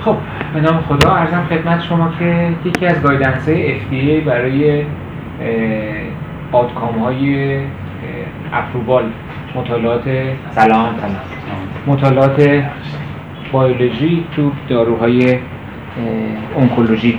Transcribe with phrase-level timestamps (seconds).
[0.00, 0.16] خب
[0.54, 4.84] به نام خدا عرضم خدمت شما که یکی از guidance های FDA برای
[6.52, 7.56] outcome های
[8.52, 9.04] approval
[9.54, 10.02] مطالعات
[10.50, 10.94] سلام
[11.86, 12.62] مطالعات
[13.52, 15.38] بیولوژی تو داروهای
[16.54, 17.18] oncology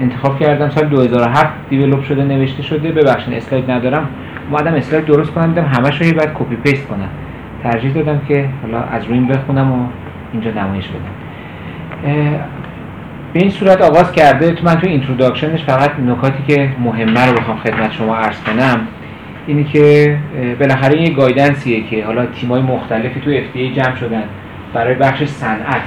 [0.00, 0.70] انتخاب کردم.
[0.70, 2.92] سال 2007 develop شده نوشته شده.
[2.92, 4.08] ببخشید slide ندارم.
[4.50, 7.08] اومدم slide درست کنم دیدم همش رو بعد copy paste کنم
[7.62, 9.86] ترجیح دادم که حالا از روی بخونم و
[10.32, 11.14] اینجا نمایش بدم.
[13.32, 17.32] به این صورت آغاز کرده تو من تو introduction ش فقط نکاتی که مهمه رو
[17.32, 18.80] بخوام خدمت شما عرض کنم
[19.46, 20.16] اینی که
[20.60, 24.22] بالاخره یه guidance یه که حالا تیمای مختلفی تو FDA جمع شدن
[24.74, 25.82] برای بخش صنعت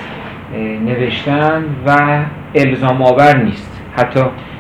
[0.86, 2.20] نوشتن و
[2.56, 3.82] الزام آور نیست.
[3.98, 4.20] حتی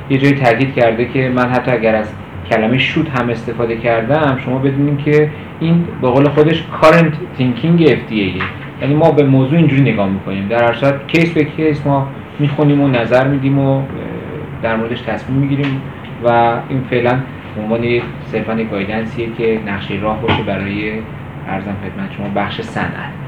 [0.10, 2.14] یه جایی تاکید کرده که من حتی اگر از
[2.52, 5.30] کلمه should هم استفاده کردم شما بدونیم که
[5.60, 8.42] این به قول خودش current thinking FDA
[8.82, 10.48] یعنی ما به موضوع اینجوری نگاه می‌کنیم.
[10.48, 12.08] در هر صورت case به case ما
[12.40, 13.82] می‌خونیم و نظر میدیم و
[14.64, 15.82] در موردش تصمیم می‌گیریم
[16.26, 16.30] و
[16.70, 17.20] این فعلا
[17.60, 20.92] عنوان صرفا guidance یه که نقشه راه باشه برای
[21.48, 23.21] عرضم خدمت شما بخش صنعت.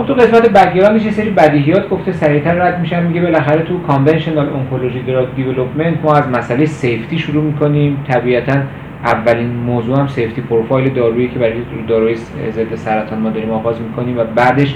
[0.00, 3.06] خب تو قسمت background ش یه سری بدیهیات گفته سریعتر رد میشن.
[3.06, 8.04] میگه بالاخره تو conventional oncology drug development ما از مسئله safety شروع می‌کنیم.
[8.08, 8.60] طبیعتا
[9.04, 11.54] اولین موضوع هم safety profile دارویی که برای
[11.88, 12.14] داروی
[12.50, 14.74] ضد سرطان ما داریم آغاز می‌کنیم و بعدش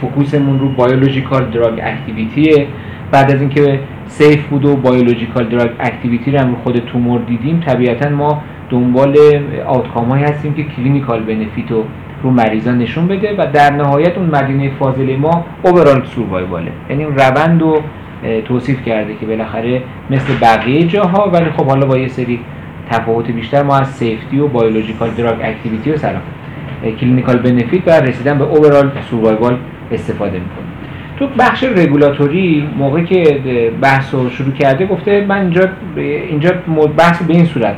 [0.00, 2.66] focus مون رو biological drug activity ه
[3.10, 8.08] بعد از اینکه safe بود و biological drug activity رو هم خود تومور دیدیم طبیعتا
[8.08, 9.16] ما دنبال
[9.66, 11.84] outcome هستیم که clinical benefit رو
[12.22, 17.04] رو مریضان نشون بده و در نهایت اون مدینه فاضله ما overall survival ه یعنی
[17.04, 17.82] روند رو
[18.44, 22.40] توصیف کرده که بالاخره مثل بقیه جاها ولی خب حالا با یه سری
[22.90, 26.22] تفاوت بیشتر ما از safety و biological drug activity و سلام
[27.00, 29.56] clinical benefit و رسیدن به overall survival
[29.92, 30.70] استفاده می‌کنیم.
[31.18, 33.40] تو بخش رگولاتوری موقعی که
[33.80, 36.50] بحث رو شروع کرده گفته من اینجا اینجا
[36.96, 37.74] بحث به این صورت.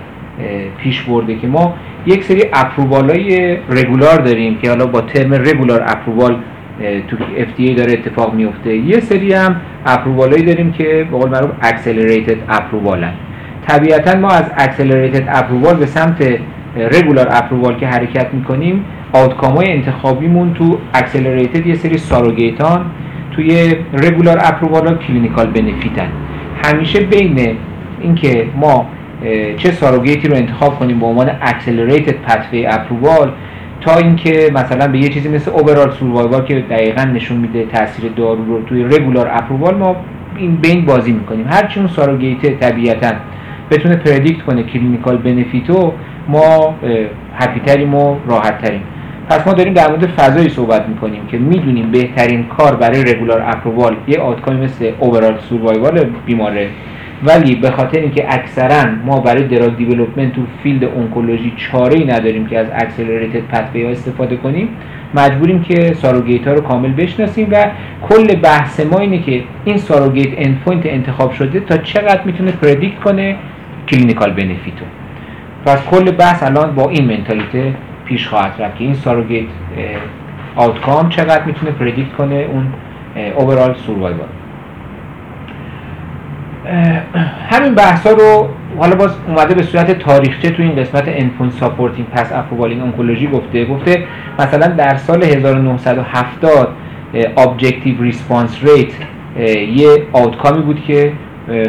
[0.79, 1.75] پیش برده که ما
[2.07, 6.37] یک سری approval های regular داریم که حالا با term regular approval
[7.09, 8.77] تو FDA داره اتفاق میفته.
[8.77, 9.57] یه سری هم
[9.87, 13.07] approval داریم که به قول معروف accelerated approval
[13.69, 16.39] طبیعتا ما از accelerated approval به سمت
[16.77, 22.91] regular approval که حرکت می‌کنیم outcome های انتخابیمون تو accelerated یه سری surrogate ان
[23.33, 26.09] توی regular approval ها clinical benefit ن.
[26.65, 27.57] همیشه بین
[28.01, 28.87] اینکه ما
[29.57, 33.33] چه surrogate ی رو انتخاب کنیم به عنوان accelerated pathway approval
[33.81, 38.45] تا اینکه مثلا به یه چیزی مثل overall survival که دقیقا نشون میده تاثیر دارو
[38.45, 39.97] رو توی regular approval ما
[40.37, 41.47] این بین بازی می‌کنیم.
[41.49, 43.13] هرچی اون surrogate طبیعتا
[43.71, 45.93] بتونه predict کنه clinical benefit و
[46.29, 46.75] ما
[47.35, 48.83] happy تریم و راحت تریم.
[49.29, 53.97] پس ما داریم در مورد فضایی صحبت می‌کنیم که می‌دونیم بهترین کار برای regular approval
[54.09, 56.69] یه outcome ی مثل overall survival بیماره.
[57.23, 62.47] ولی به خاطر اینکه اکثرا ما برای drug development تو field oncology چاره ای نداریم
[62.47, 64.69] که از accelerated pathway ها استفاده کنیم
[65.15, 67.67] مجبوریم که surrogate ها رو کامل بشناسیم و
[68.09, 73.37] کل بحث ما اینه که این surrogate endpoint انتخاب شده تا چقدر می‌تونه predict کنه
[73.89, 74.85] clinical benefit و
[75.67, 77.75] پس کل بحث الان با این mentality
[78.05, 79.45] پیش خواهد رفت که این surrogate
[80.57, 82.67] outcome چقدر می‌تونه predict کنه اون
[83.37, 84.29] overall survival
[87.51, 92.33] همین بحثا رو حالا باز اومده به صورت تاریخچه تو این قسمت endpoint supporting past
[92.33, 93.65] approval in oncology گفته.
[93.65, 94.05] گفته
[94.39, 96.69] مثلا در سال 1970
[97.37, 98.93] objective response rate
[99.77, 101.13] یه outcome ی بود که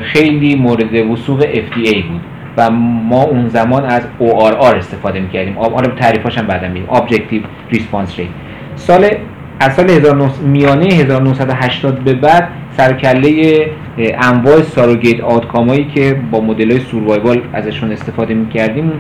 [0.02, 2.22] خیلی مورد وثوق FDA بود
[2.58, 5.60] و ما اون زمان از ORR استفاده می‌کردیم.
[5.60, 8.30] حالا تعریفاش هم بعدا objective response rate
[8.76, 9.06] سال
[9.60, 12.48] از سال 1900 میانه 1980 به بعد
[12.78, 13.66] سر و کله
[13.98, 18.92] انواع surrogate outcome ایی که با مدل های survival ازشون استفاده می‌کردیم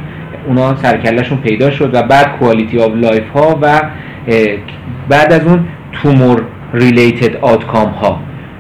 [0.48, 3.81] اونا سر و کله‌شون پیدا شد و بعد quality of life ها و
[5.10, 6.44] بعد از اون tumor
[6.74, 8.19] related outcome ها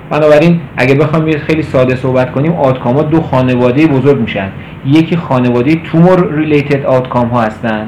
[0.09, 4.49] بنابراین اگه بخوام خیلی ساده صحبت کنیم outcome ها دو خانواده بزرگ میشن.
[4.85, 7.87] یکی خانواده tumor related outcome ها هستن.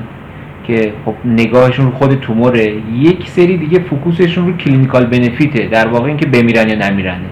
[0.67, 2.73] که خب نگاهشون خود توموره.
[2.93, 7.25] یک سری دیگه focus شون رو clinical benefit ه در واقع اینکه بمیرن یا نمیرنه.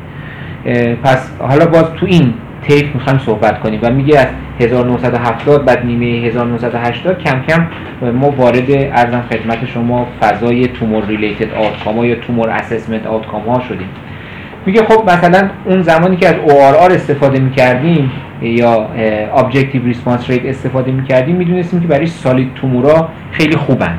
[1.04, 2.34] پس حالا باز تو این
[2.68, 4.28] تیپ می‌خوایم صحبت کنیم و میگه از
[4.60, 7.68] 1970 بعد نیمه 1980 کم کم
[8.12, 13.88] ما وارد ارزم خدمت شما فضای تومور ریلیتد آتکام یا تومور اسسمنت آتکام ها شدیم.
[14.66, 18.12] میگه خب مثلا اون زمانی که از ORR استفاده می‌کردیم
[18.42, 18.88] یا
[19.36, 23.98] Objective Response Rate استفاده می‌کردیم می‌دونستیم که برای سالید تومورا خیلی خوبن.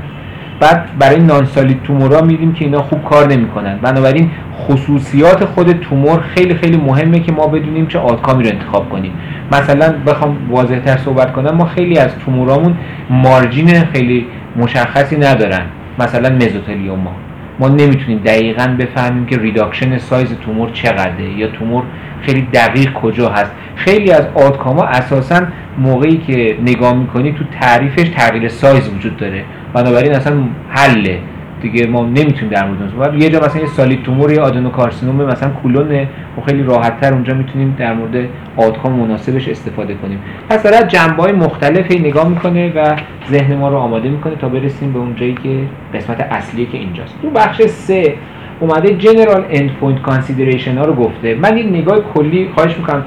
[0.60, 3.78] بعد برای نان سالید تومورا میدیم که اینا خوب کار نمی‌کنن.
[3.82, 8.88] بنابراین خصوصیات خود تومور خیلی خیلی مهمه که ما بدونیم چه outcome ی رو انتخاب
[8.90, 9.12] کنیم.
[9.52, 12.76] مثلا بخوام واضحتر صحبت کنم ما خیلی از تومورامون
[13.10, 14.26] margin خیلی
[14.56, 15.62] مشخصی ندارن.
[15.98, 17.12] مثلا مزوتلیوما.
[17.58, 21.84] ما نمی‌تونیم دقیقا بفهمیم که reduction size تومور چقدره یا تومور
[22.22, 23.52] خیلی دقیق کجا هست.
[23.76, 25.40] خیلی از outcome ا اساسا
[25.78, 29.44] موقعی که نگاه می‌کنی تو تعریفش تغییر سایز وجود داره.
[29.74, 30.36] بنابراین اصلا
[30.68, 31.18] حله.
[31.64, 35.50] دیگه ما نمی‌تونیم در مورد صحبت یه جا مثلا یه solid tumor یا آدنوکارسینوم مثلا
[35.50, 36.08] کولونه
[36.38, 40.18] و خیلی راحت تر اونجا می‌تونیم در مورد outcome مناسبش استفاده کنیم.
[40.50, 40.88] پس داره
[41.18, 42.96] های مختلفی نگاه می‌کنه و
[43.30, 45.58] ذهن ما رو آماده می‌کنه تا برسیم به اون جایی که
[45.94, 47.14] قسمت اصلی که اینجاست.
[47.22, 48.14] تو بخش سه
[48.60, 51.34] اومده general endpoint consideration ها رو گفته.
[51.34, 53.04] من یه نگاه کلی خواهش می‌کنم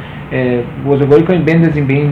[0.88, 2.12] بزرگواری کنیم بندازیم به این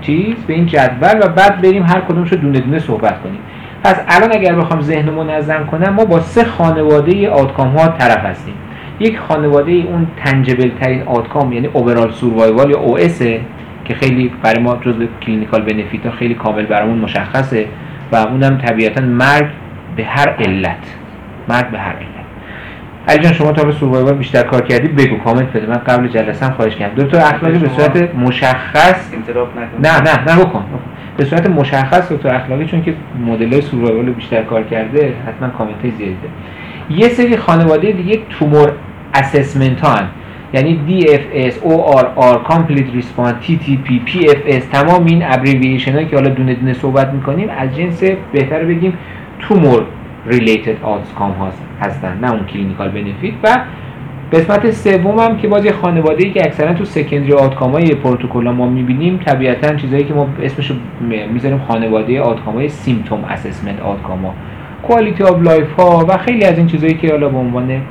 [0.00, 3.38] چیز به این جدول و بعد بریم هر کدومش رو دونه دونه صحبت کنیم.
[3.86, 8.54] پس الان اگر بخوام ذهن منظم کنم ما با سه خانواده outcome ها طرف هستیم.
[9.00, 12.98] یک خانواده اون tangible ترین outcome یعنی overall survival یا OS
[13.84, 17.66] که خیلی برای ما جزء clinical benefit ها خیلی کامل برامون مشخصه
[18.12, 19.46] و اونم طبیعتا مرگ
[19.96, 20.86] به هر علت.
[21.48, 22.26] مرگ به هر علت.
[23.08, 25.66] علی جان شما تا به survival بیشتر کار کردی بگو کامنت بده.
[25.66, 27.04] من قبل جلسه هم خواهش کردم.
[27.04, 29.10] دکتر اخلاقی به صورت مشخص
[29.82, 30.64] نه نه نه بکن.
[31.16, 32.94] به صورت مشخص دکتر اخلاقی چون که
[33.26, 36.16] مدل های بیشتر کار کرده حتما کامنت های زیادی
[36.90, 38.72] یه سری خانواده دیگه tumor
[39.14, 40.08] assessment ها هن.
[40.54, 46.72] یعنی DFS, ORR, Complete Response, TTP, PFS تمام این abbreviation هایی که حالا دونه دونه
[46.72, 48.02] صحبت می‌کنیم از جنس
[48.32, 48.92] بهتر بگیم
[49.40, 49.82] tumor
[50.26, 51.34] related outcome
[51.80, 52.18] هستن.
[52.22, 53.58] نه اون clinical benefit و
[54.32, 58.48] قسمت سوم هم که باز یه خانواده ای که اکثرا تو secondary outcome های پروتکل
[58.50, 60.72] ما می‌بینیم طبیعتا چیزایی که ما اسمش
[61.32, 64.34] می‌ذاریم خانواده outcome های symptom assessment outcome ها
[64.82, 67.82] quality of life ها و خیلی از این چیزایی که حالا به عنوان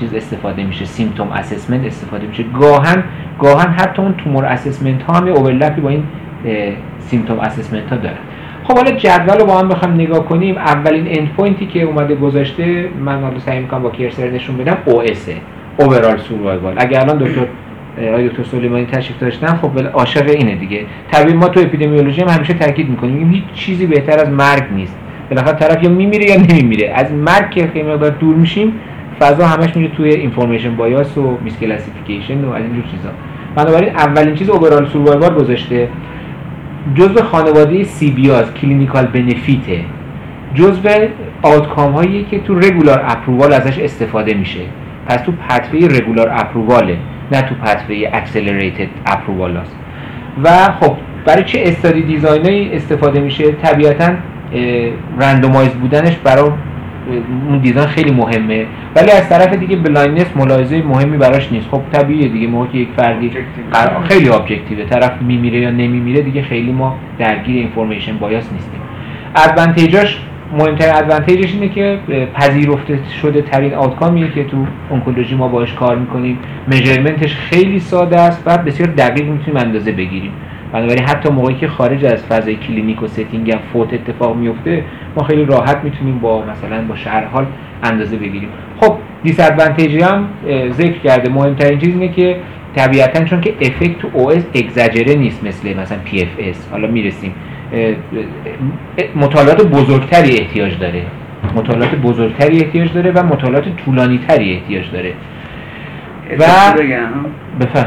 [0.00, 2.44] چیز استفاده میشه symptom assessment استفاده میشه.
[2.60, 3.04] گاهاً
[3.38, 6.02] گاهاً حتی اون tumor assessment ها هم overlap ی با این
[6.98, 8.16] symptom assessment ها دارن.
[8.68, 10.58] خب حالا جدول رو با هم بخوام نگاه کنیم.
[10.58, 15.28] اولین endpoint ی که اومده گذاشته من حالا سعی می‌کنم با cursor نشون بدم OS
[15.76, 17.46] overall survival اگر الان دکتر
[18.08, 20.80] آقای دکتر سلیمانی تشریف داشتن خب عاشق اینه دیگه.
[21.12, 23.30] طبیعی ما تو اپیدمیولوژی هم همیشه تاکید می‌کنیم.
[23.30, 24.96] هیچ چیزی بهتر از مرگ نیست.
[25.30, 26.92] بالاخره طرف یا میمیره یا نمیمیره.
[26.94, 28.72] از مرگ که خیلی مقدار دور میشیم
[29.20, 33.08] فضا همش میره توی information bias و misclassification و از اینجور چیزا.
[33.56, 35.88] بنابراین اولین چیز overall survival گذاشته.
[36.94, 39.80] جزء خانواده CB از clinical benefit ه.
[40.54, 41.06] جزء
[41.42, 44.60] outcome هایی که تو regular approval ازش استفاده میشه.
[45.08, 46.96] پس تو pathway regular approval ه
[47.32, 49.76] نه تو pathway accelerated approval هست
[50.44, 50.48] و
[50.80, 54.08] خب برای چه study design ایی استفاده میشه؟ طبیعتا
[55.20, 56.50] randomize بودنش برای
[57.48, 58.66] اون دیزاین خیلی مهمه.
[58.96, 61.68] ولی از طرف دیگه blindness ملاحظه مهمی براش نیست.
[61.70, 63.30] خب طبیعیه دیگه موقعی که یک فردی
[64.08, 68.80] خیلی objective ه طرف میمیره یا نمیمیره دیگه خیلی ما درگیر information bias نیستیم.
[69.36, 70.18] advantage اش
[70.58, 71.98] مهمترین advantage ش اینه که
[72.34, 74.56] پذیرفته شده ترین outcome یه که تو
[74.90, 76.38] اونکولوژی ما باش کار می‌کنیم.
[76.66, 80.32] measurement ش خیلی ساده است و بسیار دقیق می‌تونیم اندازه بگیریم.
[80.72, 84.84] بنابراین حتی موقعی که خارج از فضای کلینیک و setting هم فوت اتفاق میفته
[85.16, 87.46] ما خیلی راحت می‌تونیم با مثلا با شهر حال
[87.82, 88.48] اندازه بگیریم.
[88.80, 90.28] خب dis هم
[90.70, 91.30] ذکر کرده.
[91.30, 92.36] مهمترین چیز اینه که
[92.76, 97.34] طبیعتا چون که effect تو اون exaggerate نیست مثل مثلا PFS حالا می‌رسیم.
[99.16, 101.02] مطالعات بزرگتری احتیاج داره.
[101.56, 105.12] مطالعات بزرگتری احتیاج داره و مطالعات طولانی تری احتیاج داره.
[106.38, 106.44] و
[107.60, 107.86] بفهم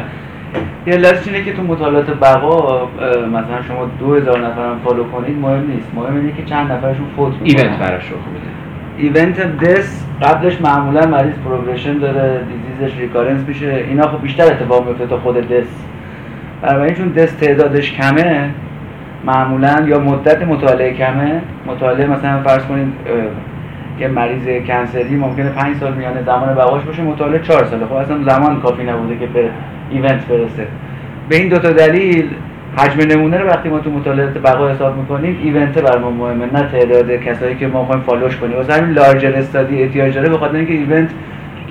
[0.85, 2.87] یه لست اینه که تو مطالعات بقا
[3.27, 5.87] مثلا شما دو هزار نفر هم follow کنید مهم نیست.
[5.95, 7.63] مهم اینه که چند نفرشون فوت می‌کنن.
[7.63, 13.85] event براش رخ میده ایونت دس قبلش معمولا مریض progression داره disease ش recurrence میشه.
[13.87, 15.67] اینا خب بیشتر اتفاق میفته تا خود death.
[16.61, 18.49] بنابراین چون death تعدادش کمه
[19.25, 21.41] معمولا یا مدت مطالعه کمه.
[21.67, 22.93] مطالعه مثلا فرض کنید
[23.99, 27.85] یه مریض cancer ی ممکنه 5 سال میانه زمان بقاش باشه مطالعه 4 ساله.
[27.85, 29.49] خب اصلا زمان کافی نبوده که به
[29.91, 30.67] event برسه.
[31.29, 32.25] به این دوتا دلیل
[32.77, 36.69] حجم نمونه رو وقتی ما تو مطالعات بقا حساب می‌کنیم event برا ما مهمه نه
[36.71, 38.55] تعداد کسایی که ما می‌خوایم follow ش کنیم.
[38.55, 41.09] واسه همین larger study احتیاج داره به خاطر اینکه event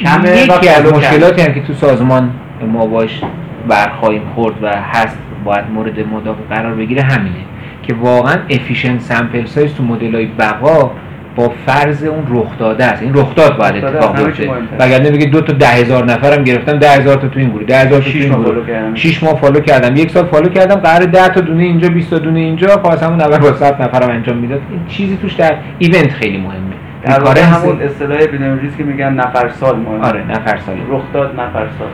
[0.01, 2.31] کمه یکی از مشکلاتی هم که تو سازمان
[2.73, 3.21] ما باش
[3.69, 7.37] برخواهیم خورد و هست باید مورد مداقه قرار بگیره همینه
[7.83, 10.91] که واقعا efficient sample size تو مدل های بقا
[11.39, 13.03] با فرض اون رخ داده است.
[13.03, 14.51] این رخ داد باید اتفاق بیفته.
[14.79, 17.79] وگرنه بگه دو تا ده هزار نفرم گرفتم ده هزار تا تو این گروه ده
[17.79, 18.55] هزار تو شیش این ماه گروه.
[18.55, 18.95] follow کردم.
[18.95, 19.97] شیش ماه follow کردم.
[19.97, 23.21] یک سال follow کردم قرار 10 تا دونه اینجا 20 تا دونه اینجا خواست همون
[23.21, 24.61] اول با 100 نفرم انجام می‌داد.
[24.71, 26.59] این چیزی توش در event خیلی مهمه.
[27.05, 30.07] در واقع همون اصطلاح بینوریز که میگن نفر سال مهمه.
[30.07, 31.89] آره نفر ساله رخ داد نفر سال.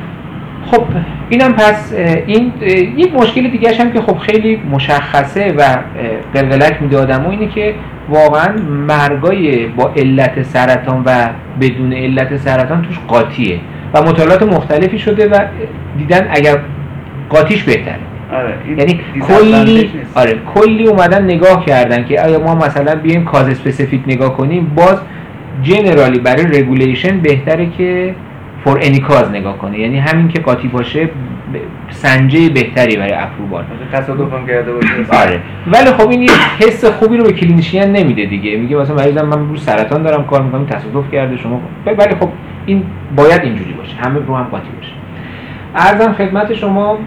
[0.70, 0.84] خب
[1.28, 1.92] اینم پس
[2.26, 2.52] این
[2.96, 5.76] یک مشکل دیگه هم که خب خیلی مشخصه و
[6.34, 7.74] قلقلک میده آدمو اینه که
[8.08, 8.54] واقعا
[8.88, 11.28] مرگای با علت سرطان و
[11.60, 13.58] بدون علت سرطان توش قاطیه
[13.94, 15.38] و مطالعات مختلفی شده و
[15.98, 16.58] دیدن اگر
[17.28, 17.98] قاطیش بهتره
[18.32, 19.90] آره یعنی کلی.
[20.14, 24.98] آره کلی اومدن نگاه کردن که آیا ما مثلا بیایم cause specific نگاه کنیم باز
[25.62, 28.14] generally برای regulation بهتره که
[28.64, 29.78] for any cause نگاه کنه.
[29.78, 31.08] یعنی همین که قاطی باشه
[31.90, 33.64] سنجه بهتری برای approval.
[33.64, 35.22] مثلا تصادف هم کرده باشه.
[35.22, 35.40] آره.
[35.66, 38.56] ولی خب این یه حس خوبی رو به clinician نمیده دیگه.
[38.56, 42.28] میگه مثلا مریضم من رو سرطان دارم کار می‌کنم تصادف کرده شما ولی خب
[42.66, 42.82] این
[43.16, 43.96] باید اینجوری باشه.
[43.96, 44.92] همه رو هم قاطی باشه.
[45.76, 46.98] عرضم خدمت شما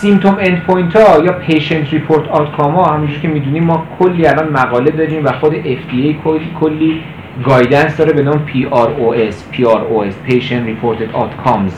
[0.00, 4.90] symptom endpoint ها یا patient report outcome ها همونجور که می‌دونیم ما کلی الان مقاله
[4.90, 7.02] داریم و خود FDA کلی, کلی
[7.44, 11.74] guidance داره به نام PROS PROS Patient Reported Outcomes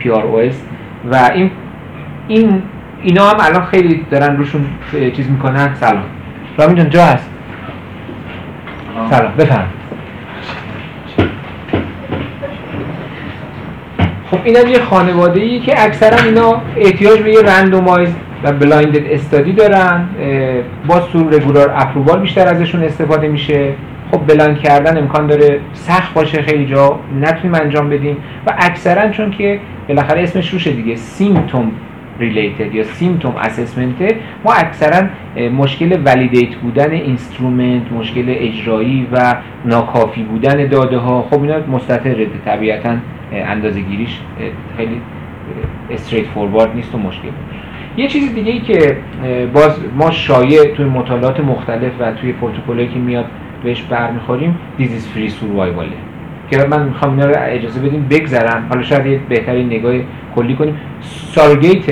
[0.00, 0.54] PROS
[1.12, 1.50] و این
[2.28, 2.62] این
[3.02, 4.66] اینا هم الان خیلی دارن روشون
[5.16, 6.04] چیز می‌کنن سلام.
[6.58, 7.30] رامین جان جا هست؟
[9.10, 9.66] سلام بفهم
[14.34, 18.08] خب اینم یه خانواده ای که اکثرا اینا احتیاج به یه randomize
[18.44, 20.08] و blinded study دارن
[20.86, 23.72] با تو regular approval بیشتر ازشون استفاده میشه.
[24.10, 28.16] خب blind کردن امکان داره سخت باشه خیلی جا نتونیم انجام بدیم.
[28.46, 31.72] و اکثرا چون که بالاخره اسمش روشه دیگه symptom.
[32.20, 35.08] Related یا symptom assessment ما اکثرا
[35.50, 42.96] مشکل valid بودن instrument مشکل اجرایی و ناکافی بودن داده ها خب اینا مستتره طبیعتا
[43.32, 44.20] اندازه گیریش
[44.76, 45.00] خیلی
[45.90, 47.28] straightforward نیست و مشکل
[47.96, 48.96] یه چیز دیگه ای که
[49.54, 53.24] باز ما شایع توی مطالعات مختلف و توی پروتکلایی که میاد
[53.64, 56.13] بهش برمیخوریم disease free survival ه
[56.50, 59.94] که من می‌خوام اینا رو اجازه بدیم بگذرم حالا شاید یه بهترین نگاه
[60.34, 60.76] کلی کنیم.
[61.00, 61.88] surrogate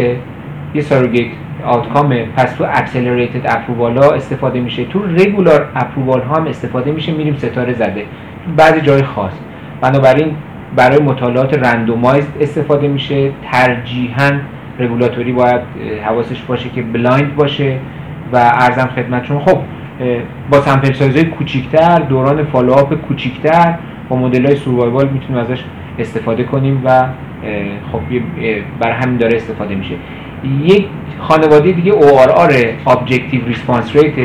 [0.75, 1.27] یه surrogate
[1.65, 4.85] outcome ه پس تو accelerated approval ها استفاده میشه.
[4.85, 7.13] تو regular approval ها هم استفاده میشه.
[7.13, 8.05] میریم ستاره زده.
[8.57, 9.33] بعضی جای خاص.
[9.81, 10.35] بنابراین
[10.77, 13.31] برای مطالعات randomize استفاده میشه.
[13.53, 14.31] ترجیحاً
[14.79, 15.61] رگولاتوری باید
[16.05, 17.77] حواسش باشه که blind باشه
[18.33, 19.59] و عرضم خدمتشون خب
[20.51, 23.75] با sample size های کوچیکتر دوران follow up کوچیکتر
[24.09, 25.65] با مدل های survival می‌تونیم ازش
[25.99, 27.05] استفاده کنیم و
[27.93, 28.01] خب
[28.81, 29.95] برای همین داره استفاده میشه.
[30.65, 30.87] یک
[31.19, 32.53] خانواده دیگه ORR
[32.87, 34.21] Objective Response Rate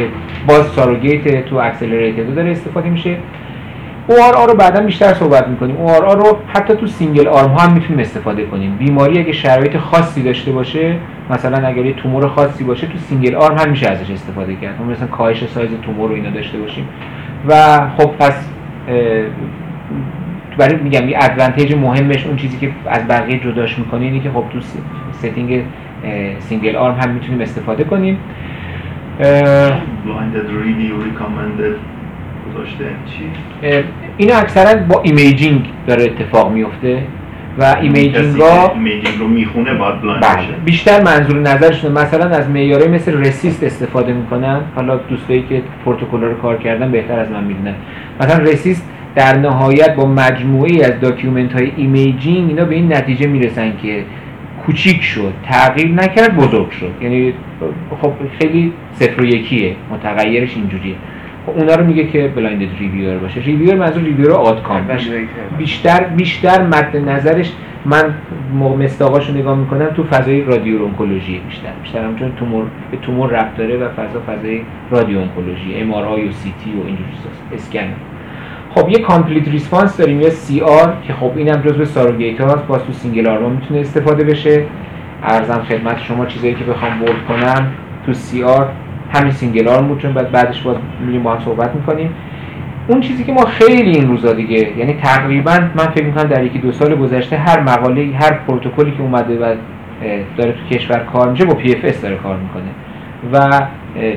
[0.48, 3.16] باز surrogate تو accelerated داره استفاده میشه.
[4.10, 5.88] ORR رو بعدا بیشتر صحبت می‌کنیم.
[5.88, 8.76] ORR رو حتی تو single arm ها هم می‌تونیم استفاده کنیم.
[8.76, 10.96] بیماری اگه شرایط خاصی داشته باشه
[11.30, 14.82] مثلا اگر یه تومور خاصی باشه تو single arm هم میشه ازش استفاده کرد.
[14.82, 16.88] مثلا کاهش سایز تومور رو اینا داشته باشیم.
[17.48, 18.50] و خب پس
[20.58, 24.44] برای میگم یه advantage مهمش اون چیزی که از بقیه جداش می‌کنه اینه که خب
[24.54, 24.60] تو
[25.12, 25.62] setting
[26.40, 28.18] single arm هم می‌تونیم استفاده کنیم.
[29.20, 31.76] blinded review recommended
[32.54, 33.24] گذاشته چی؟
[33.64, 33.84] اه،
[34.18, 37.02] اینا اکثرا با imaging داره اتفاق میفته
[37.60, 42.02] و imaging ها imaging رو می‌خونه باید blind بله بیشتر منظور نظرشونه.
[42.02, 44.62] مثلا از معیارهای مثل RECIST استفاده می‌کنن.
[44.76, 47.76] حالا دوستایی که پروتکل رو کار کردن بهتر از من می‌دونن.
[48.22, 53.74] مثلا RECIST در نهایت با مجموعه از document های imaging اینا به این نتیجه می‌رسن
[53.82, 54.04] که
[54.66, 56.92] کوچیک شد تغییر نکرد بزرگ شد.
[57.02, 57.34] یعنی
[58.02, 60.96] خب خیلی صفر و یکیه متغیرش اینجوریه.
[61.46, 63.42] خب اونا رو میگه که blinded reviewer باشه.
[63.42, 64.88] reviewer منظور reviewer outcome.
[65.58, 67.52] بیشتر بیشتر مد نظرش
[67.86, 68.14] من
[68.80, 71.70] مستاقاشو نگاه می‌کنم تو فضای radio oncology بیشتر.
[71.84, 76.32] بیشتر هم چون تومور به تومور ربط داره و فضا فضای radio oncology MRI و
[76.32, 77.44] CT و اینجور چیزاست.
[77.54, 77.94] اسکن.
[78.78, 82.94] خب یه complete response داریم یا CR که خب اینم جزو surrogate هاست باز تو
[82.94, 84.64] single arm می‌تونه استفاده بشه.
[85.24, 87.72] عرضم خدمت شما چیزایی که بخوام bold کنم
[88.06, 88.70] تو CR
[89.14, 92.10] همین single arm چون بعد بعدش باز میریم با هم صحبت می‌کنیم.
[92.88, 96.60] اون چیزی که ما خیلی این روزا دیگه یعنی تقریبا من فکر می‌کنم در یکی
[96.60, 99.56] دو سال گذشته هر مقاله هر پروتکلی که اومده و
[100.38, 102.87] داره تو کشور کار میشه با PFS داره کار می‌کنه.
[103.32, 103.62] و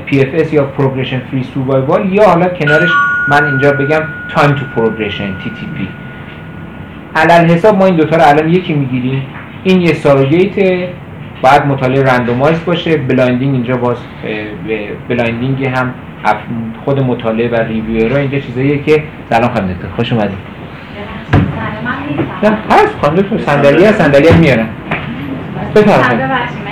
[0.07, 2.91] PFS یا progression free survival یا حالا کنارش
[3.29, 4.03] من اینجا بگم
[4.35, 5.89] time to progression TTP
[7.17, 9.27] علل حساب ما این دوتا رو الان یکی می‌گیریم.
[9.65, 10.55] این یه ساروگیت
[11.43, 12.97] باید مطالعه رندومایز باشه.
[12.97, 13.97] بلایندینگ اینجا باز
[15.09, 15.95] بلایندینگ هم
[16.85, 20.39] خود مطالعه و ریویورها اینجا چیزاییه که سلام خانم دکتر خوش اومدید
[22.43, 24.67] نه هست خانم دکتر صندلی هست صندلی میارن
[25.75, 26.27] بفرمایید.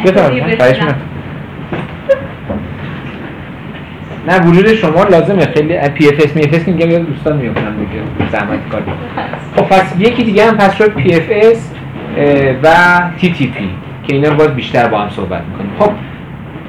[0.05, 0.59] بفرمایید.
[4.29, 5.47] نه ورود شما لازمه.
[5.47, 8.83] خیلی پی اف اس می اف اس میگم یا دوستان میگم دیگه زحمت کار
[9.57, 11.73] خب پس یکی دیگه هم پس شد PFS
[12.63, 12.69] و
[13.21, 13.69] TTP
[14.07, 15.71] که اینا باز بیشتر با هم صحبت می‌کنیم.
[15.79, 15.93] خب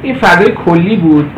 [0.04, 1.32] این فضای کلی بود.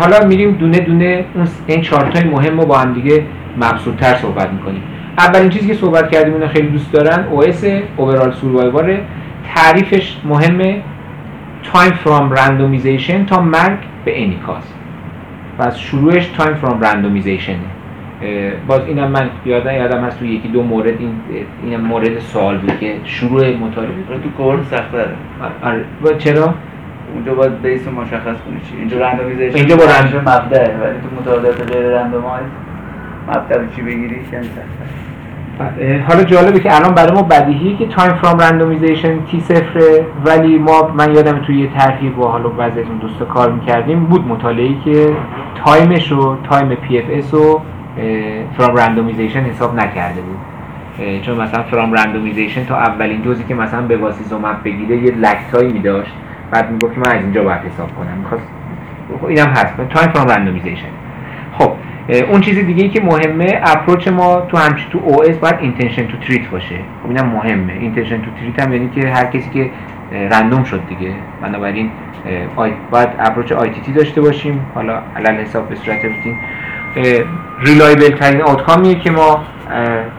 [0.00, 1.24] حالا میریم دونه دونه
[1.66, 3.22] این چارت های مهم رو با هم دیگه
[3.56, 4.82] مبسوطتر صحبت می‌کنیم.
[5.18, 7.64] اولین چیزی که صحبت کردیم اینا خیلی دوست دارن OS
[7.98, 8.90] Overall Survival
[9.54, 10.82] تعریفش مهمه.
[11.64, 14.48] Time from Randomization تا مرگ به any
[15.58, 17.58] cause پس شروعش Time from Randomization.
[18.68, 21.12] باز اینم من یادم یادم هست تو یکی دو مورد این
[21.64, 23.90] اینم مورد سوال بود که شروع مطالعه
[24.22, 25.04] تو course سخته
[25.62, 25.84] آره.
[26.18, 26.54] چرا؟
[27.14, 28.76] اونجا باید base مشخص کنی چی.
[28.78, 32.46] اینجا randomization اینجا با random مبدأ ولی تو مطالعات غیر randomized
[33.28, 34.98] مبدأ چی بگیری؟ یعنی سخته.
[36.08, 40.94] حالا جالبه که الان برای ما بدیهیه که time from randomization T صفره ولی ما
[40.98, 44.76] من یادم توی یه طرحی با حالا بعضی از اون دوستا کار می‌کردیم بود مطالعه‌ای
[44.84, 45.16] که
[45.64, 47.60] time ش رو time PFS رو
[48.56, 50.38] from randomization حساب نکرده بود.
[51.22, 55.78] چون مثلا from randomization تا اولین دوزی که مثلا bevacizumab بگیره یه lag تایمی می
[55.78, 56.12] داشت
[56.50, 58.18] بعد می‌گفت من از اینجا باید حساب کنم.
[58.18, 58.44] می‌خواست
[59.28, 59.74] اینم هست.
[59.90, 60.88] time from randomization
[61.58, 61.72] خب
[62.30, 66.16] اون چیز دیگه ای که مهمه approach ما تو همچی تو OS باید intention to
[66.16, 66.74] treat باشه.
[67.02, 67.72] خب اینم مهمه.
[67.72, 69.70] intention to treat هم یعنی که هر کسی که
[70.12, 71.14] random شد دیگه.
[71.42, 71.90] بنابراین
[72.90, 74.66] باید approach ITT داشته باشیم.
[74.74, 76.36] حالا علی‌الحساب به صورت روتین.
[77.60, 79.44] reliable ترین outcome یه که ما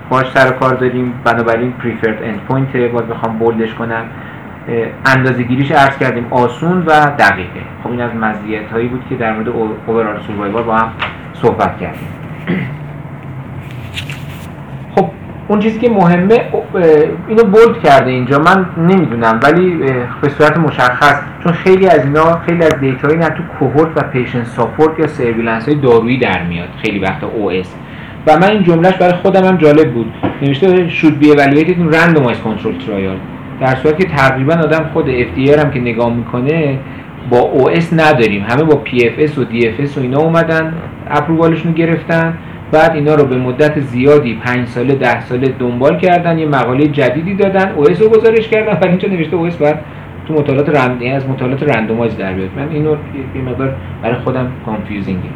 [0.10, 1.14] باش سر کار داریم.
[1.24, 4.06] بنابراین preferred end point باز بخوام bold ش کنم.
[5.06, 7.62] اندازه گیریش عرض کردیم آسون و دقیقه.
[7.84, 9.48] خب این از مزیت هایی بود که در مورد
[9.88, 10.92] overall survival با هم
[11.34, 12.08] صحبت کردیم.
[15.50, 16.42] اون چیزی که مهمه
[17.28, 18.40] اینو bold کرده اینجا.
[18.40, 19.78] من نمی‌دونم ولی
[20.22, 24.02] به صورت مشخص چون خیلی از اینا خیلی از data یی نه تو cohort و
[24.02, 26.70] patient support یا surveillance های دارویی در میاد.
[26.82, 27.76] خیلی وقتا OS.
[28.28, 30.14] و من این جملهش برای خودم هم جالب بود.
[30.42, 33.20] نوشته should be evaluated in randomized control trial.
[33.62, 36.78] در صورتی که تقریبا آدم خود FDA هم که نگاه می‌کنه
[37.30, 38.46] با OS نداریم.
[38.50, 40.74] همه با PFS و DFS و اینا اومدن
[41.08, 42.34] approval شون گرفتن.
[42.72, 47.34] بعد اینا رو به مدت زیادی 5 ساله 10 ساله دنبال کردن یه مقاله جدیدی
[47.34, 49.80] دادن OS رو گزارش کردن و اینجا نوشته OS بعد
[50.28, 52.50] تو مطالعات رند یعنی از مطالعات randomized در بیاد.
[52.56, 52.96] من اینو
[53.36, 55.30] یه مقدار برای خودم confusing ه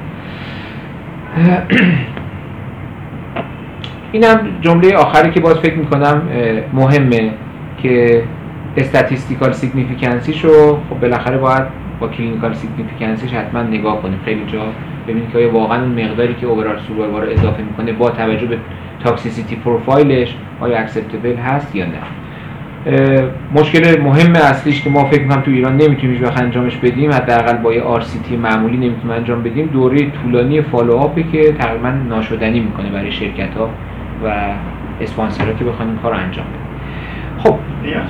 [4.12, 6.22] اینم جمله آخری که باز فکر می‌کنم
[6.74, 7.32] مهمه
[7.78, 8.24] که
[8.78, 11.64] statistical significancy ش رو خب بالاخره باید
[12.00, 14.20] با clinical significancy ش حتما نگاه کنیم.
[14.26, 14.62] خیلی جا
[15.08, 18.58] ببینید که واقعا اون مقداری که overall survival رو اضافه می‌کنه با توجه به
[19.04, 22.02] toxicity profile ش آیا acceptable هست یا نه.
[23.56, 27.74] مشکل مهم اصلیش که ما فکر می‌کنم تو ایران نمی‌تونیم هیچ انجامش بدیم حداقل با
[27.74, 28.04] یه RCT
[28.42, 33.54] معمولی نمی‌تونیم انجام بدیم دوره طولانی follow up ی که تقریبا ناشدنی می‌کنه برای شرکت
[33.58, 33.70] ها
[34.26, 34.54] و
[35.02, 36.63] اسپانسرها که بخوان این کار انجام بدن
[37.44, 37.56] خب.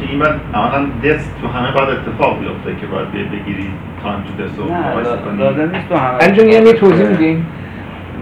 [0.10, 3.70] این بعد عملا دست تو همه باید اتفاق بیفته که باید بگیری
[4.04, 4.66] time to death رو
[5.38, 7.46] لازم نیست تو همه یعنی توضیح میدین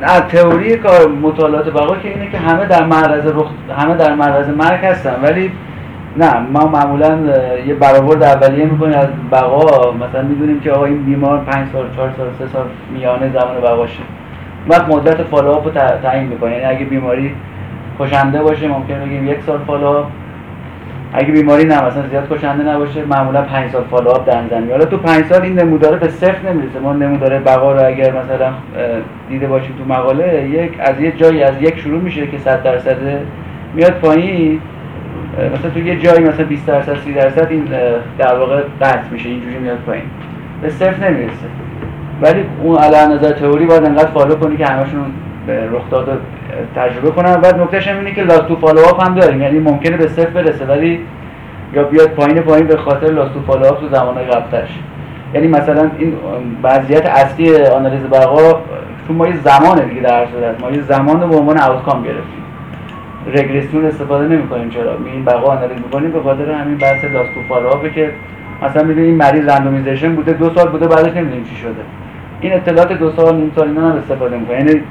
[0.01, 3.47] نه تئوری کار مطالعات بقا که اینه که همه در معرض رخ
[3.77, 5.51] همه در معرض مرگ هستن ولی
[6.17, 7.19] نه ما معمولا
[7.67, 9.91] یه برآورد اولیه می‌کنیم از بقا.
[9.91, 13.99] مثلا می‌دونیم که آقا این بیمار 5 سال 4 سال 3 سال میانه زمان بقاشه.
[14.67, 15.71] وقت مدت follow up رو
[16.03, 16.51] تعیین می‌کنه.
[16.51, 17.35] یعنی اگه بیماری
[17.99, 20.05] کشنده باشه ممکنه بگیم یک سال follow up
[21.13, 24.97] اگه بیماری نه مثلا زیاد کشنده نباشه معمولا 5 سال follow-up در نظر حالا تو
[24.97, 26.79] 5 سال این نموداره به صفر نمی‌رسه.
[26.79, 28.53] ما نموداره بقا رو اگر مثلا
[29.29, 32.97] دیده باشیم تو مقاله یک از یه جایی از یک شروع میشه که 100 درصد
[33.75, 34.61] میاد پایین.
[35.53, 37.67] مثلا تو یه جایی مثلا 20 درصد 30 درصد این
[38.17, 40.05] در واقع قطع میشه اینجوری میاد پایین.
[40.61, 41.47] به صفر نمی‌رسه.
[42.21, 45.05] ولی اون علی نظر تئوری باید انقدر follow کنی که همشون
[45.47, 46.21] به رخ داد
[46.75, 49.41] تجربه کنن بعد نکتهش هم اینه که lost to follow-up هم داریم.
[49.41, 50.99] یعنی ممکنه به صفر برسه ولی
[51.73, 54.69] یا بیاد پایین پایین به خاطر lost to follow-up تو زمانهای قبلش
[55.33, 56.13] یعنی مثلا این
[56.63, 58.59] وضعیت اصلی آنالیز بقا
[59.07, 60.61] چون ما یه زمانه دیگه در صورت.
[60.61, 62.41] ما یه زمان رو به عنوان outcome گرفتیم.
[63.27, 64.69] رگرسیون استفاده نمی‌کنیم.
[64.69, 68.11] چرا؟ این بقا آنالیز می‌کنیم به خاطر همین بحث lost to follow-up که
[68.63, 71.81] مثلا می‌بینیم این مریض randomization بوده دو سال بوده بعدش نمی‌دونیم چی شده.
[72.41, 74.81] این اطلاعات دو سال نیم سال اینا هم استفاده می‌کنه یعنی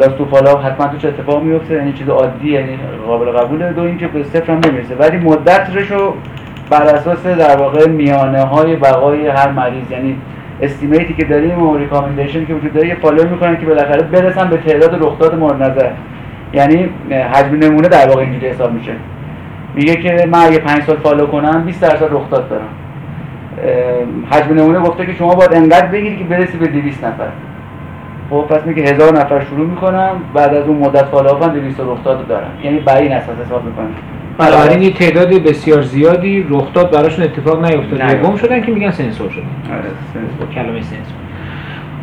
[0.00, 3.72] lost to follow-up حتما توش اتفاق میفته یعنی چیز عادی یعنی قابل قبوله.
[3.72, 4.94] دو اینکه به صفر هم نمی‌رسه.
[4.94, 6.14] ولی مدت رو
[6.70, 10.16] بر اساس در واقع میانه های بقای هر مریض یعنی
[10.62, 14.50] estimate ی که داریم و recommendation که وجود داره یه follow می‌کنن که بالاخره برسن
[14.50, 15.90] به تعداد رخداد مورد نظر.
[16.52, 16.88] یعنی
[17.32, 18.92] حجم نمونه در واقع اینجوری حساب میشه.
[19.74, 22.68] میگه که من اگه 5 سال فالو کنم 20 درصد رخداد دارم.
[24.30, 27.28] حجم نمونه گفته که شما باید انقدر بگیری که برسی به 200 نفر.
[28.32, 32.50] خب پس میگه هزار نفر شروع می‌کنم بعد از اون مدت follow-up 200 رخداد دارم.
[32.64, 33.90] یعنی بر این اساس حساب می‌کنم.
[34.38, 37.98] بنابراین یه تعداد بسیار زیادی رخداد براشون اتفاق نیفتاد.
[38.10, 39.84] یا گم شدن که میگن سنسور شدن آره
[40.40, 41.16] با کلمه سنسور.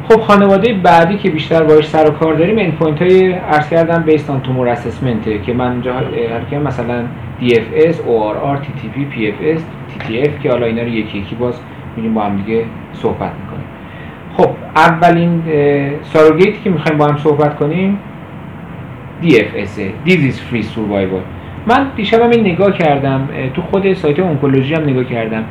[0.09, 4.29] خب خانواده بعدی که بیشتر باش سر و کار داریم endpoint های عرض کردم بیست
[4.29, 7.03] آن tumor assessment که من اینجا هر مثلا
[7.41, 9.61] DFS, ORR, TTP, PFS,
[9.91, 11.53] TTF که حالا اینا رو یکی یکی باز
[11.95, 13.31] میریم با هم دیگه صحبت
[14.75, 15.41] اولین
[16.03, 17.99] ساروگیتی که می‌خوایم با هم صحبت کنیم
[19.23, 21.23] DFS Disease Free Survival.
[21.67, 25.43] من دیشب این نگاه کردم تو خود سایت اونکولوژی هم نگاه کردم.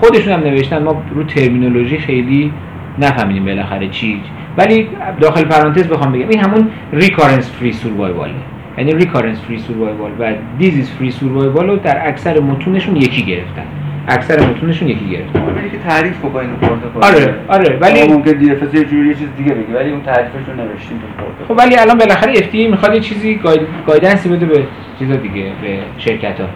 [0.00, 2.52] خودشون هم نوشتن ما رو ترمینولوژی خیلی
[2.98, 4.20] نفهمیدیم بالاخره چی.
[4.58, 4.88] ولی
[5.20, 8.32] داخل پرانتز بخوام بگم این همون ریکارنس فری سوروایواله
[8.78, 13.66] یعنی recurrence-free survival و disease-free survival رو در اکثر متونشون یکی گرفتن.
[14.10, 15.40] اکثر متونشون یکی گرفتن.
[15.60, 19.54] ولی که تعریف بکنین پروتکل آره آره ولی ممکن DFS یه جوری یه چیز دیگه
[19.54, 23.00] بگی ولی اون تعریفش رو نوشتیم تو پروتکل خب ولی الان بالاخره FDA می‌خواد یه
[23.00, 23.40] چیزی
[23.86, 24.64] guidance ی بده به
[24.98, 26.46] چیزا دیگه به شرکت ها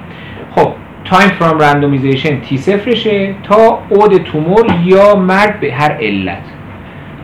[0.51, 0.73] خب
[1.05, 6.43] time from randomization تی صفرشه تا اود تومور یا مرگ به هر علت.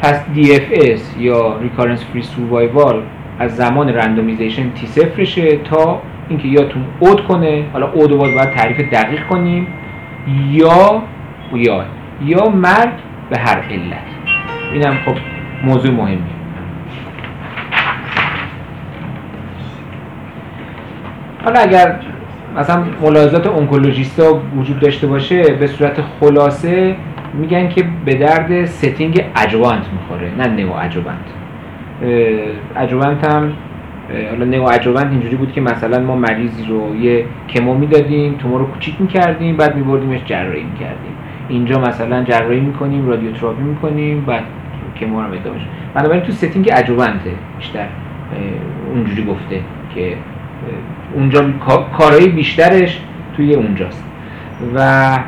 [0.03, 3.03] پس DFS یا recurrence-free survival
[3.39, 7.65] از زمان randomization تی صفرشه تا اینکه یا تو اود کنه.
[7.73, 9.67] حالا اود رو باید تعریف دقیق کنیم.
[10.51, 11.03] یا
[11.55, 11.85] یا
[12.25, 12.93] یا مرگ
[13.31, 14.11] به هر علت.
[14.73, 15.17] اینم خب
[15.65, 16.31] موضوع مهمی
[21.45, 21.97] حالا اگر
[22.57, 26.97] مثلا ملاحظات اونکولوژیستا وجود داشته باشه به صورت خلاصه
[27.35, 31.27] میگن که به درد setting adjuvant می‌خوره نه neoadjuvant
[32.77, 33.53] adjuvant هم
[34.31, 39.01] حالا neoadjuvant اینجوری بود که مثلا ما مریضی رو یه chemo می‌دادیم تومور رو کوچیک
[39.01, 41.15] می‌کردیم بعد میبردیمش جراحی می‌کردیم.
[41.49, 44.43] اینجا مثلا جراحی می‌کنیم رادیوتراپی می‌کنیم بعد
[45.01, 45.63] chemo رو ادامهش.
[45.95, 47.87] بنابراین تو setting adjuvant ه بیشتر
[48.95, 49.61] اونجوری گفته
[49.95, 50.15] که
[51.15, 51.45] اونجا
[51.99, 53.01] کارهای بیشترش
[53.37, 54.05] توی اونجاست.
[54.75, 55.19] و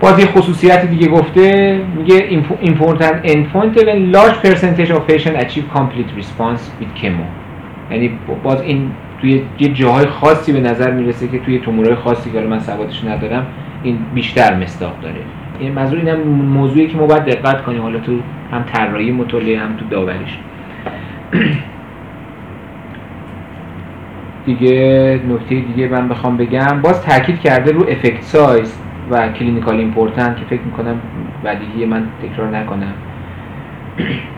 [0.00, 6.10] باز یه خصوصیت دیگه گفته میگه important endpoint when large percentage of patient achieve complete
[6.20, 7.45] response with chemo.
[7.90, 8.10] یعنی
[8.42, 12.58] باز این توی یه جاهای خاصی به نظر می‌رسه که توی تومورهای خاصی که من
[12.58, 13.46] سوادش ندارم
[13.82, 15.20] این بیشتر مستاق داره.
[15.60, 18.12] این منظور اینم موضوعی که ما باید دقت کنیم حالا تو
[18.52, 20.38] هم طراحی مطالعه هم تو داوریش
[24.46, 28.78] دیگه نکته دیگه من بخوام بگم باز تاکید کرده رو effect size
[29.10, 31.00] و clinical important که فکر می‌کنم
[31.44, 32.92] بدیهی من تکرار نکنم.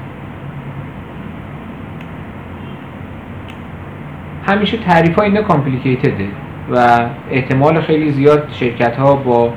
[4.49, 6.29] همیشه تعریف ها اینا complicated ه
[6.71, 6.99] و
[7.31, 9.53] احتمال خیلی زیاد شرکت ها با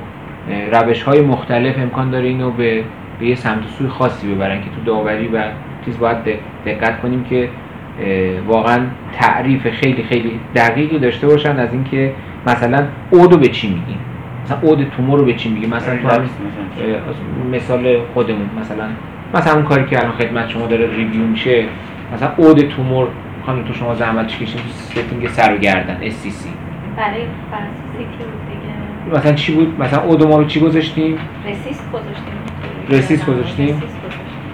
[0.71, 2.83] روش های مختلف امکان داره اینو به,
[3.19, 5.43] به یه سمت سوی خاصی ببرن که تو داوری و
[5.85, 6.17] چیز باید
[6.65, 7.49] دقت کنیم که
[8.47, 8.79] واقعا
[9.19, 12.13] تعریف خیلی خیلی دقیقی داشته باشن از اینکه
[12.47, 13.97] مثلا اودو به چی میگیم؟
[14.43, 16.21] مثلا اود تومور رو به چی میگیم؟ مثلا تو
[17.51, 18.83] مثال خودمون مثلا
[19.33, 21.65] مثلا اون کاری که الان خدمت شما داره ریویو میشه
[22.13, 23.07] مثلا اود تومور
[23.45, 26.47] خانم تو شما زحمت کشید؟ ستینگ سر و گردن SCC
[26.97, 27.21] برای
[27.97, 29.19] دیگه.
[29.19, 32.33] مثلا چی بود؟ مثلا اودو ما رو چی گذاشتیم؟ RECIST گذاشتیم.
[32.89, 33.81] RECIST گذاشتیم؟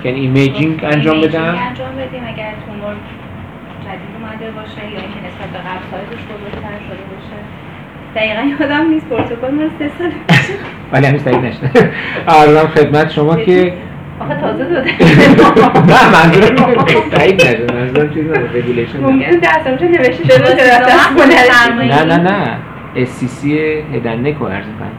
[0.04, 2.95] یعنی imaging انجام بدم انجام بدیم؟ اگر تومور
[3.86, 7.38] جدید اومده باشه یا اینکه نسبت به قبل سایزش بزرگتر شده باشه.
[8.15, 9.06] دقیقا یادم نیست.
[9.06, 10.12] پروتکل مال سه سال
[10.91, 11.91] ولی هنوز تایید نشده
[12.28, 13.73] عرضم خدمت شما که
[14.19, 14.91] آخه تازه داده
[15.93, 16.56] نه منظورم
[17.15, 20.56] تایید نشده منظورم چیزی نه regulation ممکن درس اونجا نوشته شده
[21.86, 22.58] نه نه نه.
[22.95, 23.60] اسیسی
[23.93, 24.91] هدنه کو عرض کنم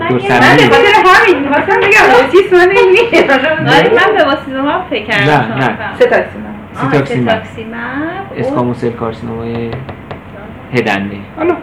[0.00, 3.30] دکتر سمیه من همین می‌خواستم بگم من این نیست
[3.92, 5.94] من به واسه ما فکر کردم نه نه.
[6.74, 7.36] ستاکسیماب
[8.36, 9.70] اسکاموسل کارسینومای
[10.72, 11.56] هدنه حالا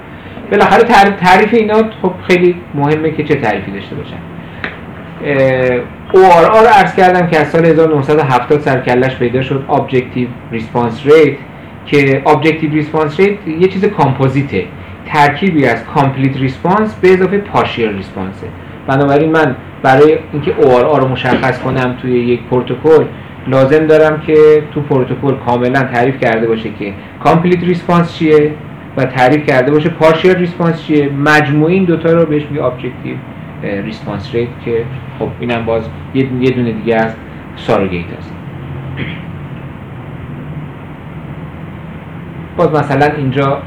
[0.51, 4.17] بالاخره تعریف اینا خب خیلی مهمه که چه تعریفی داشته باشن.
[6.13, 11.38] ORR رو عرض کردم که از سال 1970 سرکلش پیدا شد Objective Response Rate
[11.86, 14.63] که Objective Response Rate یه چیز کامپوزیته.
[15.06, 18.45] ترکیبی از Complete Response به اضافه Partial Response.
[18.88, 23.06] بنابراین من برای اینکه ORR رو مشخص کنم توی یک پروتکل
[23.47, 26.93] لازم دارم که تو پروتکل کاملا تعریف کرده باشه که
[27.26, 28.52] Complete Response چیه
[28.97, 31.10] و تعریف کرده باشه partial response چیه.
[31.10, 33.15] مجموعه این دوتا رو بهش میگه objective
[33.63, 34.86] response rate که
[35.19, 37.15] خب اینم باز یه دونه دیگه از
[37.56, 38.34] surrogate هست.
[42.58, 43.62] باز مثلا اینجا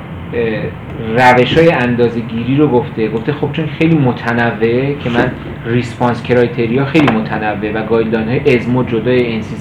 [1.16, 3.09] روش های اندازه گیری رو گفته.
[3.09, 5.33] گفته خب چون خیلی متنوعه که من
[5.66, 9.11] response criteria خیلی متنوع و guideline های ازمو جدا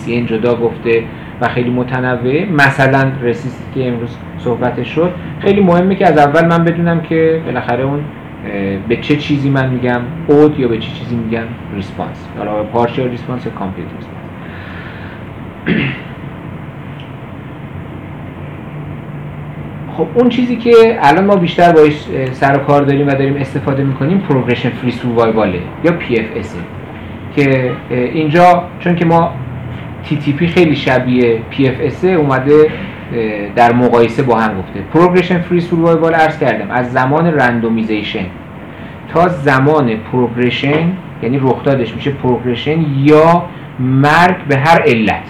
[0.08, 1.04] این جدا گفته
[1.42, 5.12] و خیلی متنوع مثلا RECIST ی که امروز صحبتش شد.
[5.40, 8.04] خیلی مهمه که از اول من بدونم که بالاخره اون
[8.88, 11.44] به چه چیزی من میگم اود یا به چه چیزی میگم
[11.76, 12.28] response.
[12.38, 14.24] حالا partial response یا complete response.
[19.98, 23.84] خب اون چیزی که الان ما بیشتر باش سر و کار داریم و داریم استفاده
[23.84, 26.58] می‌کنیم progression free survival ه یا PFS
[27.36, 29.34] که اینجا چون که ما
[30.04, 32.72] تی تی پی خیلی شبیه پی اف اس اومده
[33.56, 34.80] در مقایسه با هم گفته.
[34.94, 38.26] progression free survival عرض کردم از زمان randomization
[39.14, 40.92] تا زمان progression
[41.24, 43.46] یعنی رخدادش میشه progression یا
[43.80, 45.24] مرگ به هر علت.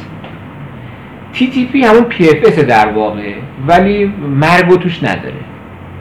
[1.34, 3.34] تی تی پی همون پی اف اس در واقع
[3.68, 5.34] ولی مرگ رو توش نداره.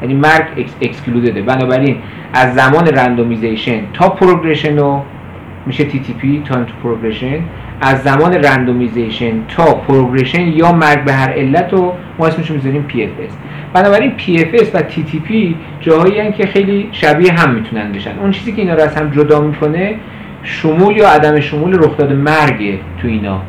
[0.03, 0.45] یعنی مرگ
[0.81, 1.97] excluded ه بنابراین
[2.35, 5.03] از زمان randomization تا progression رو
[5.67, 7.41] میشه TTP تا progression
[7.85, 13.33] از زمان randomization تا progression یا مرگ به هر علت رو ما اسمش می‌ذاریم PFS
[13.73, 18.19] بنابراین پی اف اس و تی تی پی جاهایی که خیلی شبیه هم می‌تونن بشن.
[18.21, 19.95] اون چیزی که اینا رو از هم جدا می‌کنه
[20.43, 23.43] شمول یا عدم شمول رخداد مرگ تو اینا.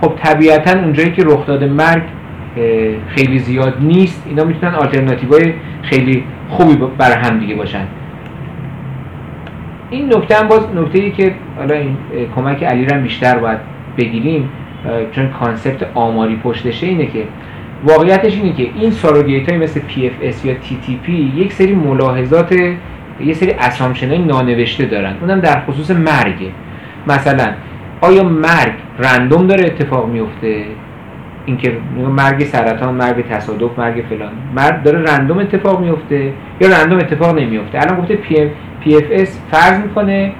[0.00, 2.02] خب طبیعتا اونجایی که رخداد مرگ
[3.08, 4.26] خیلی زیاد نیست.
[4.28, 7.86] اینا می‌تونن آلترناتیو های خیلی خوبی برای هم دیگه باشن.
[9.90, 11.96] این نکته هم باز نکته ای که حالا این
[12.36, 14.48] کمک عملی رو بیشتر باید بگیریم
[15.12, 17.24] چون concept آماری پشتشه اینه که
[17.84, 22.52] واقعیتش اینه که این surrogate های مثل PFS یا TTP یک سری ملاحظات
[23.20, 25.16] یه سری assumption های نانوشته دارن.
[25.20, 26.50] اونم در خصوص مرگه
[27.06, 27.52] مثلا
[28.00, 30.64] آیا مرگ random داره اتفاق میفته
[31.46, 31.72] اینکه
[32.16, 34.32] مرگ سرطان مرگ تصادف مرگ فلان.
[34.56, 38.16] مرگ داره random اتفاق میفته یا random اتفاق نمیفته الان گفته
[38.80, 40.32] PFS فرض می‌کنه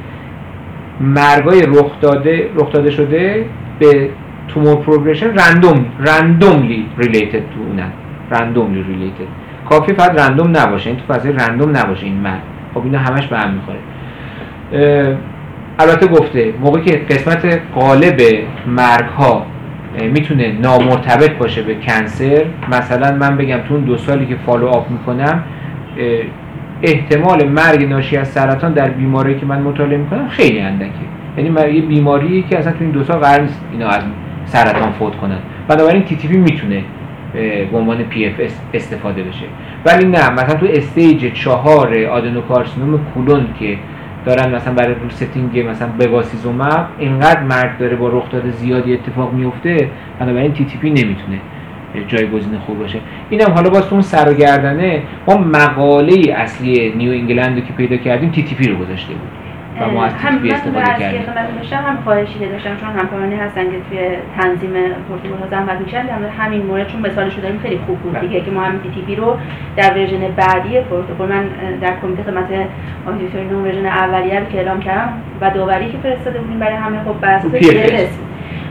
[1.01, 3.45] مرگای رخ داده رخ داده شده
[3.79, 4.11] به
[4.49, 7.91] تومور پروگرشن رندوم رندوملی ریلیتد تو اونن
[8.31, 9.27] رندوملی ریلیتد
[9.69, 12.41] کافی فقط رندوم نباشه این تو فضای رندوم نباشه این مرگ.
[12.75, 13.79] خب اینا همش به هم می‌خوره.
[15.79, 18.21] البته گفته موقعی که قسمت قالب
[18.67, 19.47] مرگ ها
[20.13, 24.91] می‌تونه نامرتبط باشه به کنسر مثلا من بگم تو اون دو سالی که فالو آپ
[24.91, 25.43] می‌کنم
[26.83, 30.91] احتمال مرگ ناشی از سرطان در بیماری که من مطالعه می‌کنم خیلی اندکه.
[31.37, 34.03] یعنی یه بیماری که اصلا تو این دو سال قرار نیست اینا از
[34.45, 35.39] سرطان فوت کنن.
[35.69, 36.83] بنابراین TTP می‌تونه
[37.71, 38.33] به عنوان PFS
[38.75, 39.45] استفاده بشه.
[39.87, 43.77] ولی نه مثلا تو stage چهار adenocarcinoma colon که
[44.25, 49.33] دارن مثلا برای رو setting مثلا bevacizumab اینقدر مرگ داره با رخ داده زیادی اتفاق
[49.33, 51.39] میفته بنابراین TTP نمی‌تونه.
[52.09, 52.99] جایگزین خوب باشه.
[53.31, 57.73] اینم حالا باز تو اون سر و گردنه ما مقاله اصلی نیو انگلند رو که
[57.73, 59.29] پیدا کردیم تی تی پی رو گذاشته بود.
[59.81, 61.21] و ما از تی پی استفاده کردیم.
[61.73, 63.99] هم خواهشی داشتم چون همکارانی هستن که توی
[64.39, 64.71] تنظیم
[65.09, 68.21] پروتکل زحمت می‌کشن در همین مورد چون مثالش رو داریم خیلی خوب بود بله.
[68.21, 69.37] دیگه که ما هم تی تی پی رو
[69.77, 71.45] در ورژن بعدی پروتکل من
[71.81, 72.49] در کمیته خدمت
[73.07, 77.27] آدیتوری ورژن اولیه رو که اعلام کردم و داوری که فرستاده بودیم برای همه خب
[77.27, 78.19] بس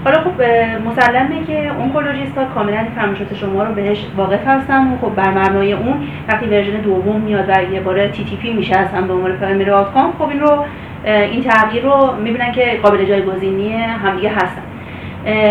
[0.07, 0.41] حالا خب
[0.85, 4.93] مسلمه که اونکولوژیست ها کاملا فرمایشات شما رو بهش واقف هستن.
[4.93, 9.01] و خب بر مبنای اون وقتی version دوم میاد و یه بار TTP میشه اصلا
[9.01, 10.65] به عنوان primary outcome خب این رو
[11.05, 14.61] این تغییر رو می‌بینن که قابل جایگزینی همدیگه هستن.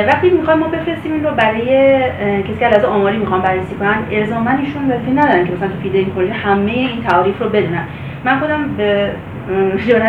[0.06, 1.98] وقتی می‌خوایم ما بفرستیم این رو برای
[2.42, 5.98] کسی که از آماری می‌خوام بررسی کنن الزاما ایشون وظیفه ندارن که مثلا تو field
[5.98, 7.84] این همه این تعاریف رو بدونن.
[8.24, 9.10] من خودم به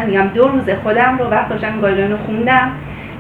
[0.08, 2.72] میگم دو روز خودم رو وقت داشتم guideline رو خوندم.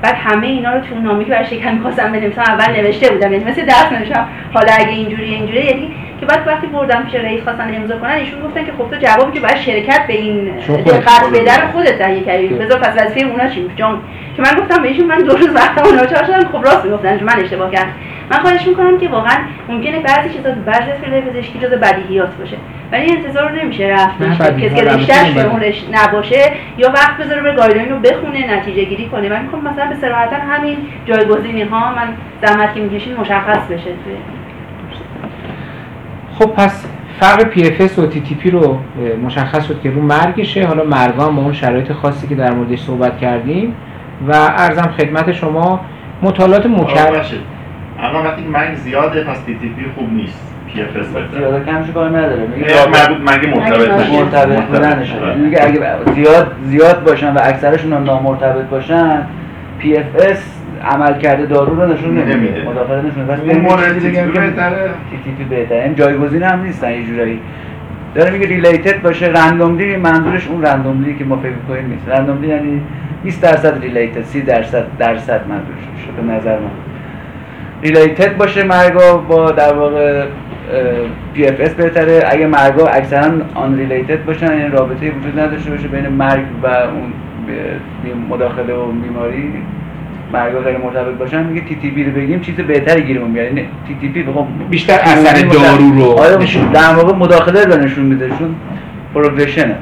[0.01, 3.33] بعد همه اینا رو تو نامه‌ای که برای شرکت می‌خواستم بنویسم اول نوشته بودم.
[3.33, 7.43] یعنی مثل درس نوشتم حالا اگه اینجوری اینجوری یعنی که بعد وقتی بردم پیش رئیس
[7.43, 10.51] خواستن امضا کنن ایشون گفتن که خب تو جوابی که باید شرکت به این
[10.85, 12.47] دقت بدن خودت تهیه کردی.
[12.47, 14.01] بذار پس وظیفه اونا چی جان
[14.35, 17.39] که من گفتم بهشون من دو روز وقت اونا چهار شدم خب راست می‌گفتن من
[17.39, 17.91] اشتباه کردم.
[18.31, 19.37] من خواهش می‌کنم که واقعا
[19.69, 22.57] ممکنه بعضی چیزا تو بعضی field پزشکی جزء بدیهیات باشه.
[22.91, 24.41] ولی انتظار نمیشه رفت.
[24.59, 29.29] کسی که ریشترش به نباشه یا وقت بذاره به گایدلاین رو بخونه نتیجه گیری کنه.
[29.29, 33.91] من می‌خوام مثلا به صراحتا همین جایگزینی ها من زحمت که می‌کشین مشخص بشه.
[36.39, 36.85] خب پس
[37.19, 38.77] فرق پی اف اس و تی تی پی رو
[39.25, 40.65] مشخص شد که رو مرگشه.
[40.65, 43.75] حالا مرگان با اون شرایط خاصی که در موردش صحبت کردیم.
[44.27, 45.79] و ارزم خدمت شما
[46.21, 47.21] مطالعات مکرر
[47.99, 50.53] اما وقتی مرگ زیاده پس TTP خوب نیست.
[50.73, 51.05] PFS
[51.37, 52.47] زیاد کمش کار نداره.
[53.21, 54.75] مگه مرتبط؟ مرتبط
[55.21, 55.35] آره.
[55.35, 55.81] میگه اگه
[56.15, 59.21] زیاد زیاد باشن و اکثرشون هم نامرتبط باشن
[59.79, 62.63] پی اف اس عمل کرده دارو رو نشون نمیده.
[62.69, 63.25] مداخله نشون
[64.33, 64.89] بهتره؟
[65.37, 65.83] TTP بهتره.
[65.83, 67.39] این جایگزین هم نیستن یه جورایی.
[68.15, 72.09] داره میگه related باشه randomly منظورش اون randomly که ما فکر می‌کنیم نیست.
[72.09, 72.81] randomly یعنی
[73.23, 76.69] 20 درصد related 30 درصد درصد منظورش میشه به نظر من.
[77.83, 80.25] related باشه مرگا با در واقع
[81.33, 82.23] PFS بهتره.
[82.29, 87.13] اگه مرگا اکثرا unrelated باشن یعنی رابطه وجود نداشته باشه بین مرگ و اون
[88.29, 89.53] مداخله و بیماری
[90.33, 94.25] مرگا غیر مرتبط باشن میگه TTP رو بگیم چیز بهتری گیرمون میاد یعنی TTP
[94.69, 96.37] بیشتر اثر دارو رو آره
[96.73, 98.55] در واقع مداخله رو نشون میده چون
[99.13, 99.75] progression ه.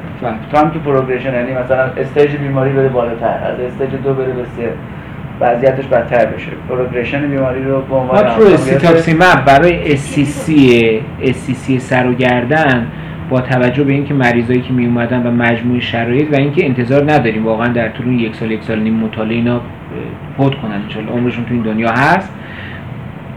[0.50, 4.44] تو هم تو progression یعنی مثلا stage بیماری بره بالاتر از stage دو بره به
[4.56, 4.72] سه
[5.40, 6.50] وضعیتش بدتر بشه.
[6.68, 10.50] progression بیماری رو به عنوان cetuximab برای SCC
[11.22, 12.86] SCC سر و گردن
[13.30, 17.46] با توجه به اینکه مریضایی که می اومدن و مجموع شرایط و اینکه انتظار نداریم
[17.46, 19.60] واقعا در طول یک سال یک سال نیم مطالعه اینا
[20.36, 20.82] فوت کنن.
[20.84, 22.34] انشالله عمرشون تو این دنیا هست.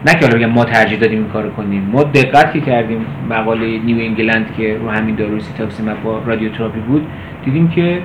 [0.06, 1.90] نه که بگم ما ترجیح دادیم این کارو کنیم.
[1.92, 7.08] ما دقت که کردیم مقاله New England که رو همین داروی cetuximab با رادیوتراپی بود
[7.46, 8.02] دیدیم که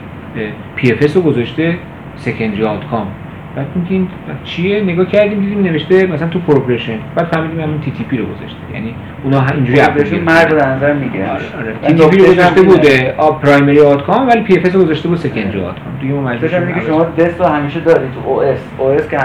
[0.76, 1.79] PF رو گذاشته
[2.16, 3.07] secondary outcome
[3.56, 4.08] بعد میگیم
[4.44, 8.56] چیه؟ نگاه کردیم دیدیم نوشته مثلا تو progression بعد فهمیدیم همون TTP رو گذاشته.
[8.74, 12.62] یعنی اونا اینجوری مرگ رو در نظر این TTP رو گذاشته.
[12.62, 16.86] بوده a primary outcome ولی PFS رو گذاشته بود secondary outcome دیگه داشتم شدیم میگه
[16.86, 18.10] شما دست رو همیشه دارید.
[18.14, 19.18] تو OS OS که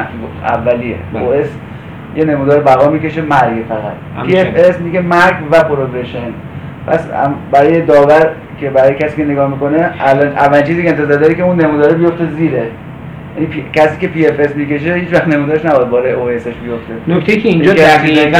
[0.43, 0.95] اولیه.
[1.13, 1.23] بله.
[1.23, 1.49] OS
[2.15, 4.27] یه نمودار بقا می‌کشه مرگ فقط.
[4.27, 6.33] PFS میگه مرگ و progression
[6.87, 7.07] پس
[7.51, 11.43] برای داور که برای کسی که نگاه می‌کنه الان اولین چیزی که انتظار داره که
[11.43, 12.67] اون نمودار بیفته زیره.
[13.35, 16.93] یعنی P- کسی که PFS می‌کشه هیچ وقت نمودارش نباید بالای OS ش بیفته.
[17.15, 18.39] نکته که اینجا دقیقا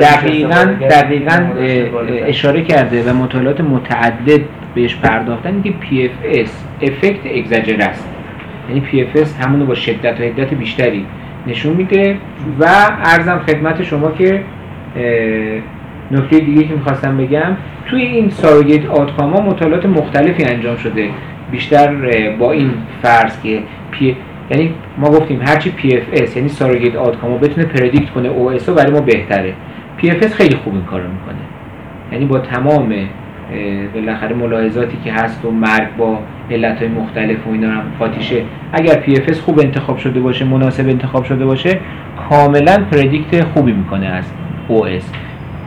[0.00, 1.46] دقیقا دقیقا.
[2.26, 4.40] اشاره کرده و مطالعات متعدد
[4.74, 8.08] بهش پرداختن که PFS effect exaggerate است.
[8.68, 11.06] یعنی PFS همونو با شدت و حدت بیشتری
[11.46, 12.16] نشون میده
[12.60, 12.64] و
[13.04, 14.40] عرضم خدمت شما که
[16.10, 21.08] نکته دیگه که می‌خواستم بگم توی این surrogate outcome ا مطالعات مختلفی انجام شده.
[21.50, 21.90] بیشتر
[22.38, 22.70] با این
[23.02, 23.58] فرض که
[23.90, 24.16] P
[24.50, 29.00] یعنی ما گفتیم هرچی PFS یعنی surrogate outcome ا بتونه predict کنه OS برای ما
[29.00, 29.54] بهتره.
[29.96, 31.38] PFS خیلی خوب این کارو می‌کنه.
[32.12, 32.94] یعنی با تمام
[33.94, 36.18] بالاخره ملاحظاتی که هست و مرگ با
[36.50, 41.44] علتهای مختلف و اینا هم قاطیشه اگر PFS خوب انتخاب شده باشه مناسب انتخاب شده
[41.44, 41.78] باشه
[42.28, 44.24] کاملا predict خوبی می‌کنه از
[44.68, 45.10] OS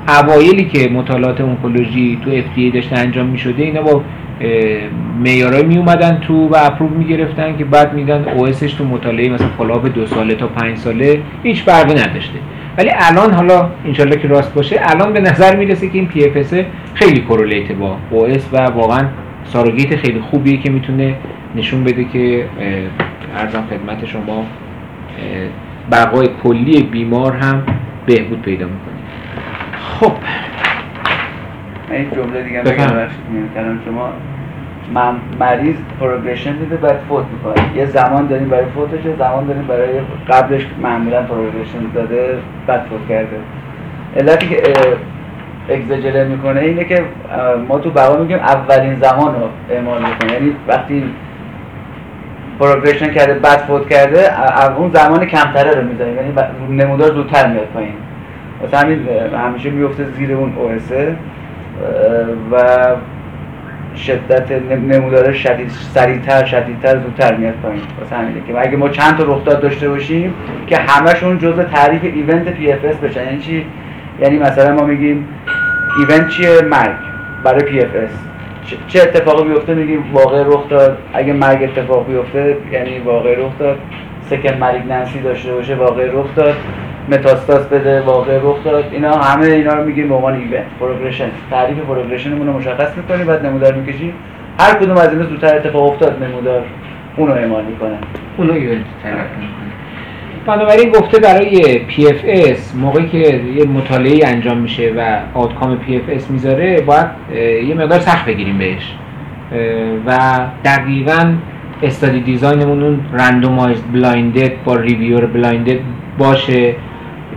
[0.07, 4.01] اوایلی که مطالعات اونکولوژی تو FDA داشته انجام می‌شده اینا با
[4.43, 4.81] اه،
[5.19, 9.47] معیارایی می اومدن تو و approve می‌گرفتن که بعد می‌دیدن OS ش تو مطالعه مثلا
[9.57, 12.39] follow-up دو ساله تا پنج ساله هیچ فرقی نداشته.
[12.77, 16.53] ولی الان حالا انشالله که راست باشه الان به نظر می‌رسه که این PF
[16.93, 19.07] خیلی correlate با OS و واقعا
[19.43, 21.15] ساروگیت خیلی خوبیه که می‌تونه
[21.55, 22.45] نشون بده که
[23.37, 24.45] ارزم خدمت شما
[25.91, 27.63] بقای کلی بیمار هم
[28.05, 28.93] بهبود پیدا می‌کنه.
[29.99, 30.11] خب.
[31.93, 32.61] من یک جمله دیگه.
[32.61, 32.87] بگم
[33.55, 34.09] کلام شما
[34.93, 37.77] من مریض پروگرشن دیده بعد فوت می‌کنه.
[37.77, 43.37] یه زمان داریم برای فوتش زمان داریم برای قبلش معمولا پروگرشن داده بعد فوت کرده.
[44.17, 44.61] علتی که
[45.69, 47.03] اگزاجره می‌کنه اینه که
[47.67, 50.33] ما تو بقا میگیم اولین زمان رو اعمال می‌کنه.
[50.33, 51.03] یعنی وقتی
[52.59, 54.19] progression کرده بعد فوت کرده
[54.77, 56.15] اون زمان کمتره رو می‌ذاریم.
[56.15, 56.33] یعنی
[56.69, 57.93] نمودار زودتر میاد پایین.
[58.61, 58.99] واسه همین
[59.33, 61.15] اه، همیشه میفته زیر اون OS ه
[62.51, 62.57] و
[63.95, 67.81] شدت نم- نمودار شدید سریعتر شدیدتر زودتر میاد پایین.
[67.99, 70.33] واسه همینه که اگه ما چند تا رخداد داشته باشیم
[70.67, 73.25] که همشون جزء تعریف event PFS بشن.
[73.25, 73.65] یعنی چی؟
[74.21, 75.27] یعنی مثلا ما میگیم
[75.97, 76.95] event چیه؟ مرگ.
[77.43, 78.09] برای PFS
[78.87, 83.77] چه اتفاقی بیفته میگیم واقعه رخ داد اگه مرگ اتفاق بیفته یعنی واقعه رخ داد
[84.29, 86.53] second malignancy داشته باشه واقعه رخ داد
[87.09, 91.29] متاستاز بده واقعه رخ داد اینا همه اینا رو میگیم به عنوان event progression.
[91.49, 94.13] تعریف progression مون رو مشخص می‌کنیم بعد نمودار می‌کشیم.
[94.59, 96.63] هر کدوم از اینا زودتر اتفاق افتاد نمودار
[97.17, 97.97] اون رو اعمال می‌کنه
[98.37, 99.63] اونو event تعریف می‌کنه
[100.45, 107.07] بنابراین گفته برای PFS موقعی که یه مطالعه انجام میشه و outcome PFS می‌ذاره باید
[107.67, 108.93] یه مقدار سخت بگیریم بهش.
[110.05, 111.33] و دقیقا
[111.83, 115.79] study design مون اون randomized blinded با reviewer blinded
[116.17, 116.75] باشه.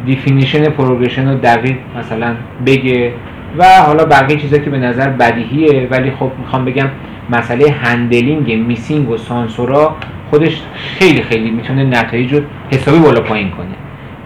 [0.06, 2.34] definition progression رو دقیق مثلا
[2.66, 3.12] بگه
[3.58, 6.88] و حالا بقیه چیزا که به نظر بدیهیه ولی خب می‌خوام بگم
[7.30, 9.96] مسئله handling missing و سانسورا
[10.30, 12.40] خودش خیلی خیلی می‌تونه نتایج رو
[12.70, 13.66] حسابی بالا پایین کنه.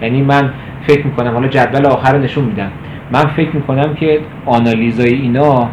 [0.03, 0.53] یعنی من
[0.87, 2.71] فکر می‌کنم حالا جدول آخر نشون میدم.
[3.13, 5.69] من فکر می‌کنم که آنالیزای اینا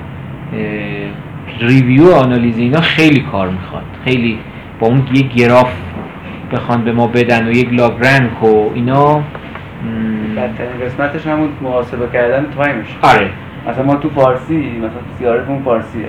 [1.59, 3.84] review آنالیز اینا خیلی کار می‌خواد.
[4.06, 4.39] خیلی
[4.80, 5.72] با اون یه گراف
[6.54, 9.24] بخوان به ما بدن و یک log-rank و اینا
[10.38, 13.30] بدترین قسمتش همون محاسبه کردن time ش آره.
[13.69, 16.05] مثلا ما تو فارسی مثلا تو CRF تمون فارسیه.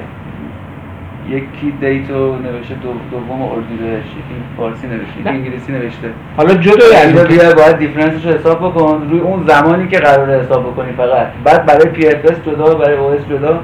[1.29, 6.09] یکی date و نوشته دو دوم اردیبهشت یکی فارسی نوشته یکی انگلیسی نوشته.
[6.37, 9.09] حالا جدا از اینکه- بیا باید difference ش رو حساب بکن.
[9.11, 11.27] روی اون زمانی که قراره حساب بکنی فقط.
[11.45, 13.61] بعد برای PFS جدا برای OS جدا.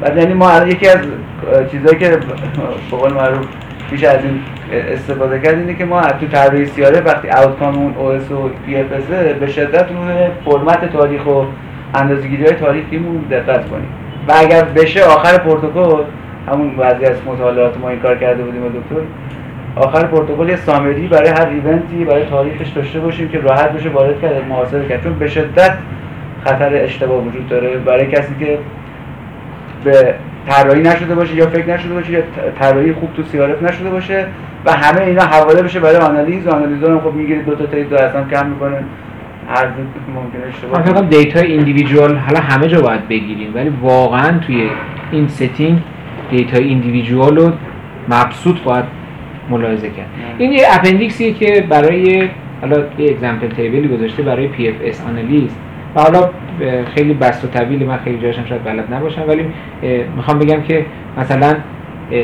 [0.00, 0.98] بعد یعنی ما یکی از
[1.70, 3.46] چیزایی که به قول معروف
[3.90, 4.40] میشه از این
[4.92, 9.04] استفاده کرد اینه که ما تو طراحی CRF وقتی outcome اون OS و PFS
[9.40, 11.42] به شدت روی فرمت تاریخ و
[11.94, 13.88] اندازه‌گیری های تاریخیمون دقت کنیم.
[14.28, 16.02] و اگر بشه آخر پروتکل
[16.48, 19.06] همون بعضی از مطالعات ما این کار کرده بودیم با دکتر
[19.76, 24.20] آخر پروتکل یه سامری برای هر ایونتی برای تاریخش داشته باشیم که راحت بشه وارد
[24.20, 25.02] کرد محاسبه کرد.
[25.02, 25.78] چون به شدت
[26.44, 27.76] خطر اشتباه وجود داره.
[27.76, 28.58] برای کسی که
[29.84, 30.14] به
[30.48, 32.22] طراحی نشده باشه یا فکر نشده باشه یا
[32.60, 34.26] طراحی خوب تو سیارف نشده باشه
[34.64, 36.46] و همه اینا حواله بشه برای آنالیز.
[36.46, 38.76] و آنالیزور هم خب می‌گیرید دو تا تا دو اصلا کم می‌کنه.
[39.54, 39.66] هر
[40.14, 44.70] ممکنه اشتباه فکر کنم data individual حالا همه جا باید بگیریم ولی واقعا توی
[45.12, 45.78] این setting
[46.30, 47.52] data individual رو
[48.08, 48.84] مبسوط باید
[49.50, 50.06] ملاحظه کرد.
[50.38, 52.28] این یه appendix یه که برای
[52.60, 55.50] حالا یه example table ی گذاشته برای PFS آنالیز
[56.00, 56.30] حالا
[56.94, 59.44] خیلی بسط و طویل من خیلی جاشم شاید بلد نباشم ولی
[60.16, 60.86] می‌خوام بگم که
[61.18, 61.56] مثلا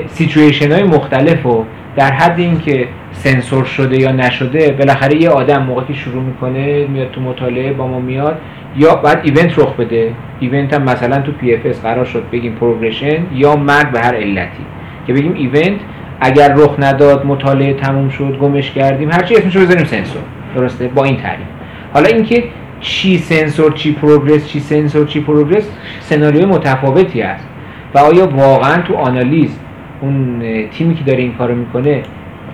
[0.06, 1.64] سیچویشن های مختلف رو
[1.96, 7.10] در حد اینکه سنسور شده یا نشده بالاخره یه آدم موقعی که شروع می‌کنه میاد
[7.10, 8.38] تو مطالعه با ما میاد
[8.76, 10.10] یا بعد event رخ بده.
[10.40, 14.64] event هم مثلا تو PFS قرار شد بگیم progression یا مرگ به هر علتی.
[15.06, 15.80] که بگیم event
[16.20, 20.22] اگر رخ نداد مطالعه تموم شد گمش کردیم هرچی اسمشو بذاریم سنسور.
[20.54, 21.46] درسته؟ با این تعریف.
[21.92, 22.44] حالا اینکه
[22.84, 25.70] چی سنسور چی پروگرس چی سنسور چی پروگرس
[26.00, 27.48] سناریوی متفاوتی است
[27.94, 29.58] و آیا واقعا تو آنالیز
[30.00, 32.02] اون تیمی که داره این کارو می‌کنه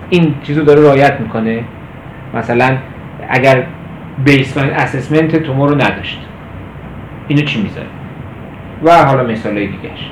[0.09, 1.63] این چیزو داره رعایت می‌کنه؟
[2.33, 2.77] مثلا
[3.29, 3.63] اگر
[4.25, 6.19] بیسمن اسسمنت تومور رو نداشت
[7.27, 7.87] اینو چی می‌ذاره؟
[8.83, 10.11] و حالا مثال دیگهش.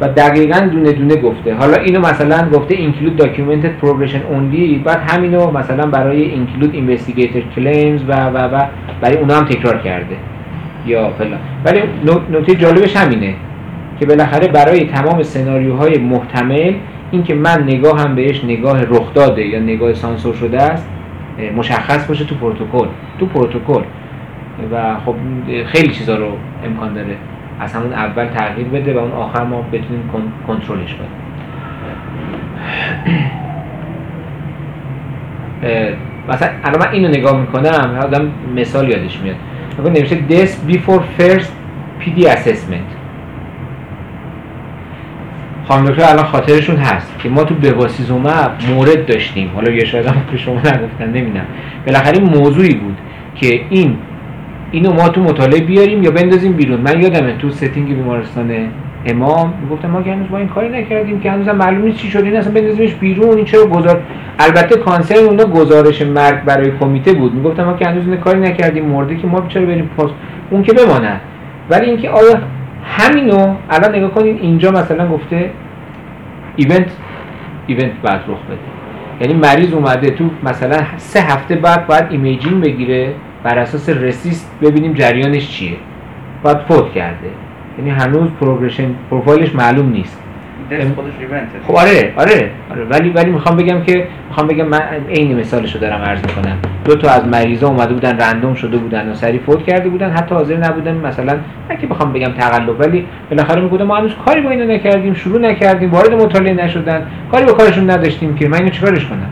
[0.00, 1.54] و دقیقا دونه دونه گفته.
[1.54, 8.02] حالا اینو مثلا گفته include documented progression only بعد همینو مثلا برای include investigator claims
[8.08, 8.62] و و و
[9.00, 10.16] برای اونا هم تکرار کرده.
[10.86, 11.38] یا فلان.
[11.64, 11.80] ولی
[12.30, 13.34] نکته جالبش همینه
[14.00, 16.72] که بالاخره برای تمام سناریوهای محتمل
[17.10, 20.88] اینکه من نگاه هم بهش نگاه رخ داده یا نگاه سانسور شده است
[21.56, 22.86] مشخص باشه تو پروتکل.
[23.20, 23.82] تو پروتکل.
[24.72, 25.14] و خب
[25.66, 26.28] خیلی چیزا رو
[26.64, 27.16] امکان داره.
[27.60, 31.10] از همون اول تغییر بده و اون آخر ما بتونیم کن- کنترلش کنیم.
[36.28, 39.36] مثلا الان من اینو نگاه می‌کنم آدم مثال یادش میاد.
[39.78, 41.50] نگاه نوشته this before first
[42.00, 42.88] PD assessment.
[45.68, 49.50] خانم دکتر الان خاطرشون هست که ما تو بواسیزوماب مورد داشتیم.
[49.54, 51.46] حالا یه شاید هم که شما نگفتن نمی‌دونم.
[51.86, 52.96] بالاخره موضوعی بود
[53.34, 53.96] که این
[54.72, 56.80] اینو ما تو مطالعه بیاریم یا بندازیم بیرون.
[56.80, 58.68] من یادمه تو setting بیمارستان
[59.06, 62.22] امام می‌گفتم ما که هنوز با این کاری نکردیم که هنوزم معلوم نیست چی شد.
[62.24, 63.36] این اصلا بندازیمش بیرون.
[63.36, 64.02] این چرا گذار
[64.38, 67.34] البته concern اونا گزارش مرگ برای کمیته بود.
[67.34, 68.84] می‌گفتم ما که هنوز این کاری نکردیم.
[68.84, 70.10] مرده که ما چرا بریم پاس
[70.50, 71.20] اون که بماند.
[71.70, 72.40] ولی اینکه آیا
[72.84, 75.50] همینو الان نگاه کنید اینجا مثلا گفته
[76.56, 76.90] event
[77.66, 78.58] event بعد رخ بده.
[79.20, 83.12] یعنی مریض اومده تو مثلا سه هفته بعد باید imaging بگیره.
[83.42, 85.76] بر اساس RECIST ببینیم جریانش چیه.
[86.42, 87.28] باید فوت کرده.
[87.78, 90.22] یعنی هنوز progression profile ش معلوم نیست.
[91.66, 92.84] خب آره آره آره.
[92.90, 96.56] ولی ولی می‌خوام بگم که می‌خوام بگم من عین مثالش رو دارم عرض می‌کنم.
[96.84, 100.10] دو تا از مریضا اومده بودن رندوم شده بودن و سری فوت کرده بودن.
[100.10, 101.38] حتی حاضر نبودن مثلا
[101.70, 105.40] نه که بخوام بگم تقلب ولی بالاخره می‌گفتم ما هنوز کاری با اینا نکردیم شروع
[105.40, 107.06] نکردیم وارد مطالعه نشدن.
[107.30, 109.30] کاری با کارشون نداشتیم که من اینو چیکارش کنم؟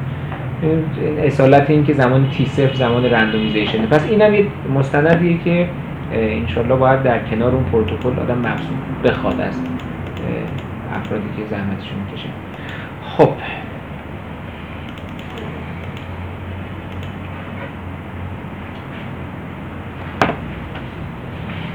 [0.62, 0.84] این
[1.18, 5.68] اصالت این که زمان تی صفر زمان رندومیزیشنه پس اینم یه مستندیه که
[6.12, 9.60] انشالله باید در کنار اون پروتکل آدم مبسوط بخواد از
[10.94, 12.28] افرادی که زحمتشون می‌کشه.
[13.02, 13.32] خب.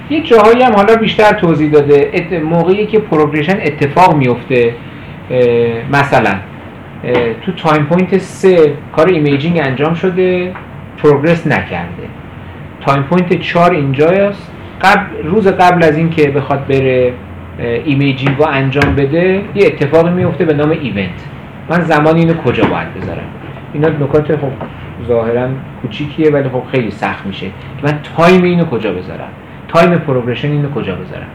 [0.09, 2.11] یه جاهایی هم حالا بیشتر توضیح داده.
[2.43, 4.73] موقعی که progression اتفاق میفته
[5.91, 6.50] مثلا.
[7.45, 10.53] تو time point سه کار imaging انجام شده
[10.97, 12.07] progress نکرده.
[12.81, 14.51] time point 4 اینجاست.
[14.81, 17.13] قبل روز قبل از اینکه بخواد بره
[17.59, 21.09] imaging رو انجام بده یه اتفاقی میفته به نام event.
[21.69, 23.27] من زمان اینو کجا باید بذارم؟
[23.73, 24.51] اینا نکات خب
[25.07, 25.47] ظاهرا
[25.81, 27.45] کوچیکیه ولی خب خیلی سخت میشه.
[27.47, 27.51] که
[27.83, 29.29] من time اینو کجا بذارم؟
[29.67, 31.27] time progression اینو کجا بذارم؟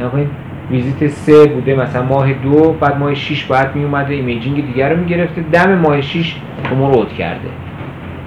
[0.00, 0.28] نگا کنید
[0.72, 5.00] ویزیت سه بوده مثلا ماه دو بعد ماه 6 باید می اومده imaging دیگر رو
[5.00, 6.34] می‌گرفته دم ماه 6
[6.68, 7.48] شما فوت کرده.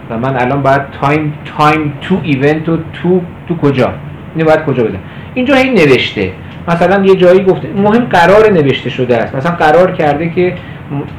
[0.09, 3.93] و من الان باید time time to event و تو تو کجا؟
[4.35, 4.99] اینو باید کجا بزنم
[5.33, 6.31] اینجا این نوشته.
[6.67, 9.35] مثلا یه جایی گفته مهم قرار نوشته شده است.
[9.35, 10.53] مثلا قرار کرده که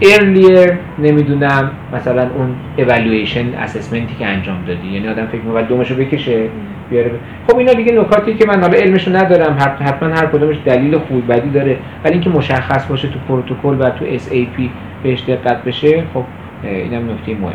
[0.02, 4.88] earlier نمی‌دونم مثلا اون evaluation اسسمنتی که انجام دادی.
[4.88, 6.48] یعنی آدم فکر می‌کنه دومشو بکشه.
[6.90, 7.10] بیاره.
[7.48, 11.50] خب اینا دیگه نکاتی که من حالا علمشو ندارم حتما هر کدومش دلیل خوب بدی
[11.50, 14.60] داره ولی اینکه مشخص باشه تو پروتکل و تو SAP
[15.02, 16.24] بهش دقت بشه خب
[16.64, 17.54] اینم نکته مهمه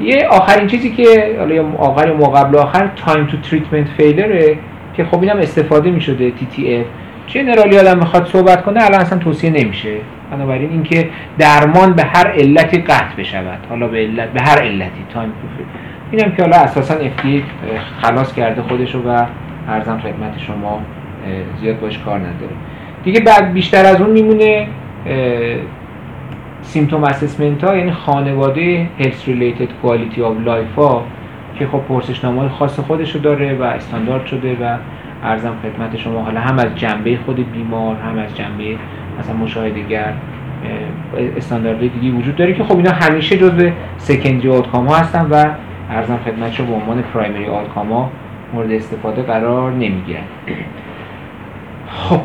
[0.00, 4.58] یه آخرین چیزی که حالا یا آخر یا قبل آخر time to treatment failure ه
[4.96, 6.86] که خب اینم استفاده می‌شده TTF
[7.26, 9.94] generally آدم می‌خواد صحبت کنه الان اصلا توصیه نمیشه.
[10.30, 11.08] بنابراین اینکه
[11.38, 13.58] درمان به هر علتی قطع بشود.
[13.68, 15.32] حالا به علت به هر علتی time
[16.10, 17.42] اینم که حالا اساسا FDA
[18.02, 19.26] خلاص کرده خودشو و
[19.68, 20.80] عرضم خدمت شما
[21.60, 22.52] زیاد باش کار نداره.
[23.04, 24.66] دیگه بعد بیشتر از اون میمونه
[26.62, 31.04] symptom assessment ها یعنی خانواده health related quality of life ها
[31.58, 34.76] که خب پرسشنامه خاص خودشو داره و استاندارد شده و
[35.22, 38.76] عرضم خدمت شما حالا هم از جنبه خود بیمار هم از جنبه
[39.20, 40.12] مثلا مشاهدهگر
[41.36, 45.44] استاندارد دیگه وجود داره که خب اینا همیشه جزء secondary outcome ها هستن و
[45.90, 48.10] عرضم خدمت شما به عنوان primary outcome ها
[48.54, 50.22] مورد استفاده قرار نمی‌گیرن
[51.90, 52.20] خب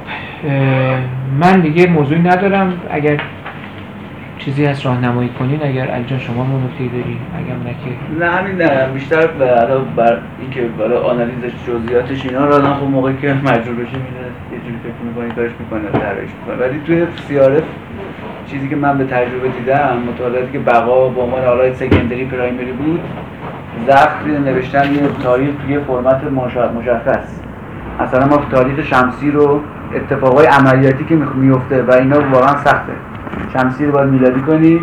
[1.39, 2.73] من دیگه موضوعی ندارم.
[2.91, 3.21] اگر
[4.37, 8.87] چیزی هست راهنمایی کنین اگر الجان شما مو داری اگر نه که نه همین نه
[8.93, 14.25] بیشتر برای بر اینکه برای آنالیزش جزئیاتش اینا را خب موقعی که مجبور بشه میره
[14.51, 16.67] یه جوری فکر می‌کنه کارش می‌کنه طراحیش می‌کنه.
[16.67, 17.63] ولی توی سیارف
[18.47, 22.99] چیزی که من به تجربه دیدم مطالعاتی که بقا با عنوان حالا سکندری پرایمری بود
[23.87, 26.21] زخم نوشتن یه تاریخ توی فرمت
[26.77, 27.39] مشخص.
[28.01, 29.61] مثلا ما تاریخ شمسی رو
[29.95, 32.93] اتفاقای عملیاتی که میفته و اینا واقعا سخته.
[33.53, 34.81] شمسی رو باید میلادی کنی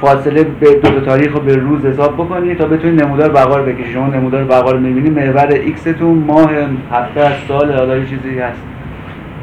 [0.00, 3.92] فاصله به دو, تاریخ رو به روز حساب بکنی تا بتونی نمودار بقا رو بکشی.
[3.92, 6.50] شما نمودار بقا رو می‌بینی محور X تون ماه
[6.92, 8.62] هفته سال حالا چیزی هست.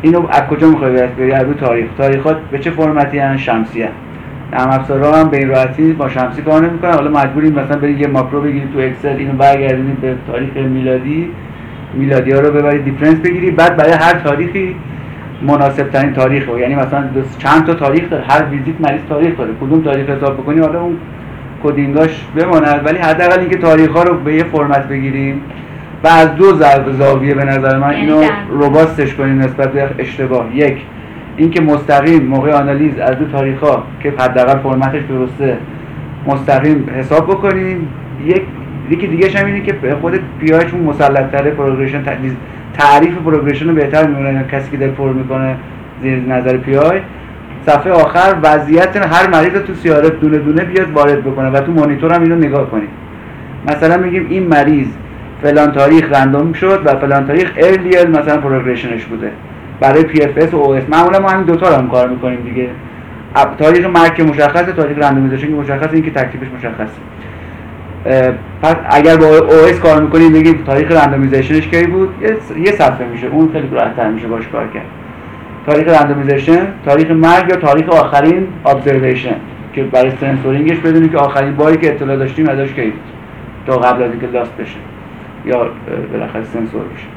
[0.01, 1.85] اینو از کجا می‌خوای بری از تاریخ.
[1.97, 4.04] تاریخات به چه فرمتی هستن شمسی هست
[4.55, 6.93] نرم افزارا هم به این راحتی با شمسی کار نمی‌کنن.
[6.93, 11.29] حالا مجبوریم مثلا برید یه ماکرو بگیرید تو اکسل اینو برگردونید به تاریخ میلادی.
[11.93, 13.55] میلادی ها رو ببرید difference بگیرید.
[13.55, 14.75] بعد برای هر تاریخی
[15.41, 17.03] مناسب ترین تاریخ رو یعنی مثلا
[17.37, 18.23] چند تا تاریخ داره.
[18.27, 19.51] هر ویزیت مریض تاریخ داره.
[19.61, 20.97] کدوم تاریخ حساب بکنی حالا اون
[21.63, 25.41] coding اش بماند ولی حداقل اینکه تاریخ ها رو به یه فرمت بگیریم.
[26.03, 26.53] و از دو
[26.91, 30.55] زاویه به نظر من اینو یعنی robust ش کنیم نسبت به اشتباه.
[30.55, 30.77] یک
[31.37, 35.57] اینکه مستقیم موقع آنالیز از دو تاریخ ها که حداقل فرمتش درسته
[36.27, 37.87] مستقیم حساب بکنیم.
[38.25, 38.41] یک
[38.89, 42.03] یکی دیگه هم اینه که خود PI چون مسلط تره progression
[42.73, 45.55] تعریف progression رو بهتر می‌دونه کسی که داره پر می‌کنه
[46.01, 46.99] زیر نظر PI
[47.65, 52.13] صفحه آخر وضعیت هر مریض تو CRF دونه دونه بیاد وارد بکنه و تو مانیتور
[52.13, 52.89] هم اینو نگاه کنید
[53.67, 54.87] مثلا میگیم این مریض
[55.41, 59.31] فلان تاریخ random شد و فلان تاریخ earlier مثلا progression ش بوده.
[59.79, 60.83] برای PFS و OS.
[60.89, 62.69] معمولا ما همین دوتا رو هم کار می‌کنیم دیگه.
[63.57, 66.99] تاریخ مرگ مشخصه تاریخ randomization که مشخصه اینکه تکلیفش مشخصه.
[68.61, 72.09] پس اگر با OS کار می‌کنیم بگیم تاریخ randomization ش کی بود؟
[72.57, 73.27] یه صفحه میشه.
[73.27, 74.85] اون خیلی راحت‌تر میشه باش کار کرد.
[75.65, 79.35] تاریخ randomization تاریخ مرگ یا تاریخ آخرین observation
[79.73, 82.99] که برای سنسورینگش بدونیم که آخرین باری که اطلاع داشتیم ازش کی بود.
[83.67, 84.77] تا قبل از اینکه lost بشه.
[85.45, 85.67] یا
[86.11, 87.14] بالاخره سنسور بشه.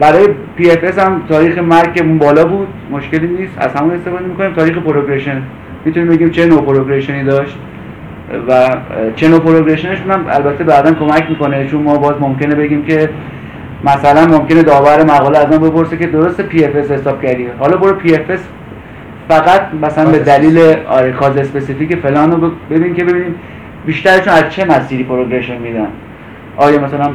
[0.00, 2.68] برای PFS هم تاریخ مرگ اون بالا بود.
[2.90, 3.58] مشکلی نیست.
[3.58, 4.54] از همون استفاده می‌کنیم.
[4.54, 5.42] تاریخ progression
[5.84, 7.58] می‌تونیم بگیم چه نوع progression ی داشت
[8.48, 8.76] و
[9.16, 11.66] چه نوع progression ش هم البته بعدا کمک می‌کنه.
[11.66, 13.10] چون ما باز ممکنه بگیم که
[13.84, 18.40] مثلا ممکنه داور مقاله از ما بپرسه که درست PFS حساب کردی؟ حالا برو PFS
[19.28, 23.34] فقط مثلا به دلیل آره cause specific فلان رو ببین که ببینیم
[23.86, 25.88] بیشترشون از چه مسیری progression میدن.
[26.56, 27.10] آیا مثلا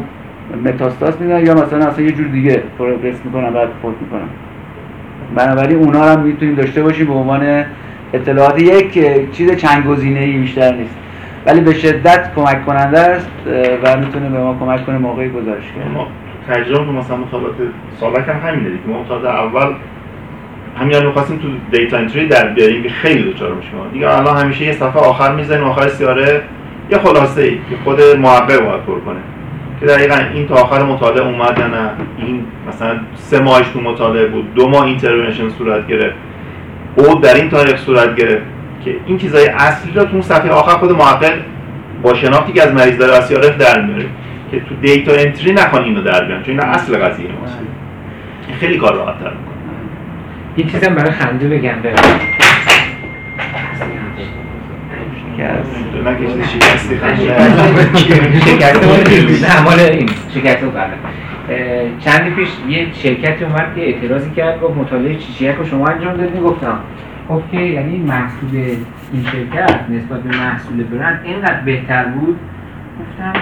[0.65, 4.27] متاستاز میدن یا مثلا اصلا یه جور دیگه progress می‌کنن بعد فوت می‌کنن
[5.35, 7.65] بنابراین اونا هم می‌تونیم داشته باشیم به عنوان
[8.13, 8.61] اطلاعات.
[8.61, 8.99] یک
[9.31, 10.95] چیز چند ای بیشتر نیست.
[11.45, 13.31] ولی به شدت کمک کننده است
[13.83, 16.07] و می‌تونه به ما کمک کنه موقعی گزارش ما
[16.49, 17.55] تجربه مثلا مطالعات
[17.99, 18.87] سالک هم همینه دیگه.
[18.87, 19.73] ما مطالعات اول
[20.79, 23.71] همین می‌خواستیم تو دیتا انتری در بیاریم که خیلی دوچار میشیم.
[23.93, 26.41] دیگه الان همیشه یه صفحه آخر می‌زنیم آخر سیاره
[26.91, 29.19] یه خلاصه ای که خود محقق باید پر کنه.
[29.81, 34.53] که دقیقا این تا آخر مطالعه اومد نه؟ این مثلا سه ماهش تو مطالعه بود
[34.53, 36.15] دو ماه intervention صورت گرفت.
[36.95, 38.45] او در این تاریخ صورت گرفت
[38.85, 41.33] که این چیزای اصلی رو تو اون صفحه آخر خود محقق
[42.01, 44.05] با شناختی که از مریض داره از در میاره
[44.51, 47.57] که تو data entry نخوان اینو در بیارن چون این اصل قضیه ماست
[48.59, 49.55] خیلی کار راحت تر می‌کنه.
[50.57, 52.31] یه چیزم برای خنده بگم شکست
[56.05, 56.95] نکشیده شکستی
[58.41, 60.67] شکسته این شکسته
[61.99, 66.41] چندی پیش یه شرکتی اومد که اعتراضی کرد گفت مطالعه چیچیک رو شما انجام دادین
[66.41, 66.79] گفتم
[67.29, 68.49] گفت که یعنی محصول
[69.13, 72.39] این شرکت نسبت به محصول برند اینقدر بهتر بود.
[72.99, 73.33] گفتم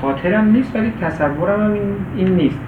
[0.00, 2.58] خاطرم نیست ولی تصورم هم این, این نیست.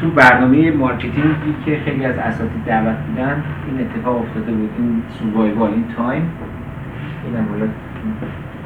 [0.00, 3.44] تو برنامه marketing ی که خیلی از اساتید دعوت بودن.
[3.66, 6.30] این اتفاق افتاده بود این survival in time.
[7.24, 7.66] اینم حالا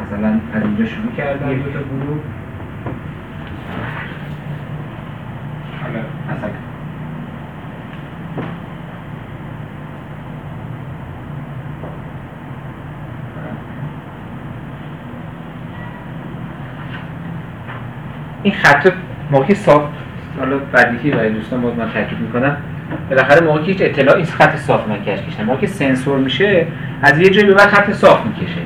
[0.07, 2.19] مثلا از اینجا شروع کردن دو تا گروه.
[5.83, 5.99] حالا
[6.31, 6.51] مثلا
[18.43, 18.93] این خط
[19.31, 19.83] موقعی صاف
[20.39, 22.57] حالا بعدی که برای دوستان باید من تاکید می‌کنم.
[23.11, 26.67] بالاخره موقعی که هیچ اطلاع این خط صاف نکش کشن موقعی سنسور میشه
[27.03, 28.61] از یه جایی به بعد خط صاف می‌کشه.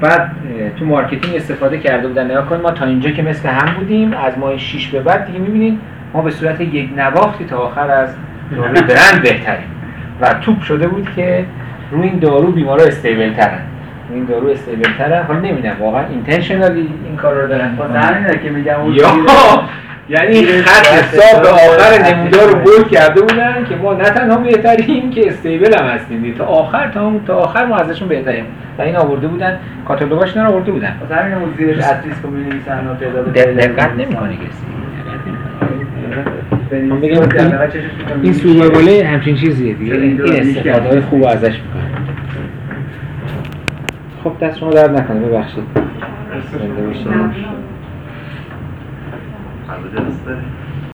[0.00, 0.30] بعد
[0.78, 2.30] تو marketing استفاده کرده بودن.
[2.30, 5.38] نگاه کن ما تا اینجا که مثل هم بودیم از ماه 6 به بعد دیگه
[5.38, 5.78] می‌بینید
[6.14, 8.08] ما به صورت یک نواختی تا آخر از
[8.56, 9.66] داروی برند بهتریم.
[10.20, 11.44] و توپ شده بود که
[11.90, 13.58] روی این دارو بیمارا stable ترن
[14.08, 17.78] روی این دارو stable ترن حالا نمی‌دونم واقعا intentionally این کار رو دارن.
[17.94, 19.06] همینه که میگم یا
[20.08, 24.36] یعنی زیر خط حساب به آخر نمودار رو bold کرده بودن که ما نه تنها
[24.36, 26.34] بهتریم که stable هم هستیم.
[26.38, 28.44] تا آخر تا, تا آخر ما ازشون بهتریم.
[28.78, 29.58] و این آورده بودن.
[29.88, 30.96] کاتالوگاش اینا رو آورده بودن.
[31.00, 34.64] واسه همینه اون زیرش اتریسکو می‌نویسن و تعداد دقت نمی‌کنه کسی.
[36.90, 37.60] من بگم بگم این-
[38.22, 39.94] این سوبرباله همچین چیزیه دیگه.
[39.94, 41.82] این این استفاده های؟ خوب ازش می‌کنه
[44.24, 45.20] خب دست شما درد نکنه.
[45.20, 45.64] ببخشید.
[49.82, 49.90] زنده باشید.
[49.90, 50.63] فردا جلسه داریم.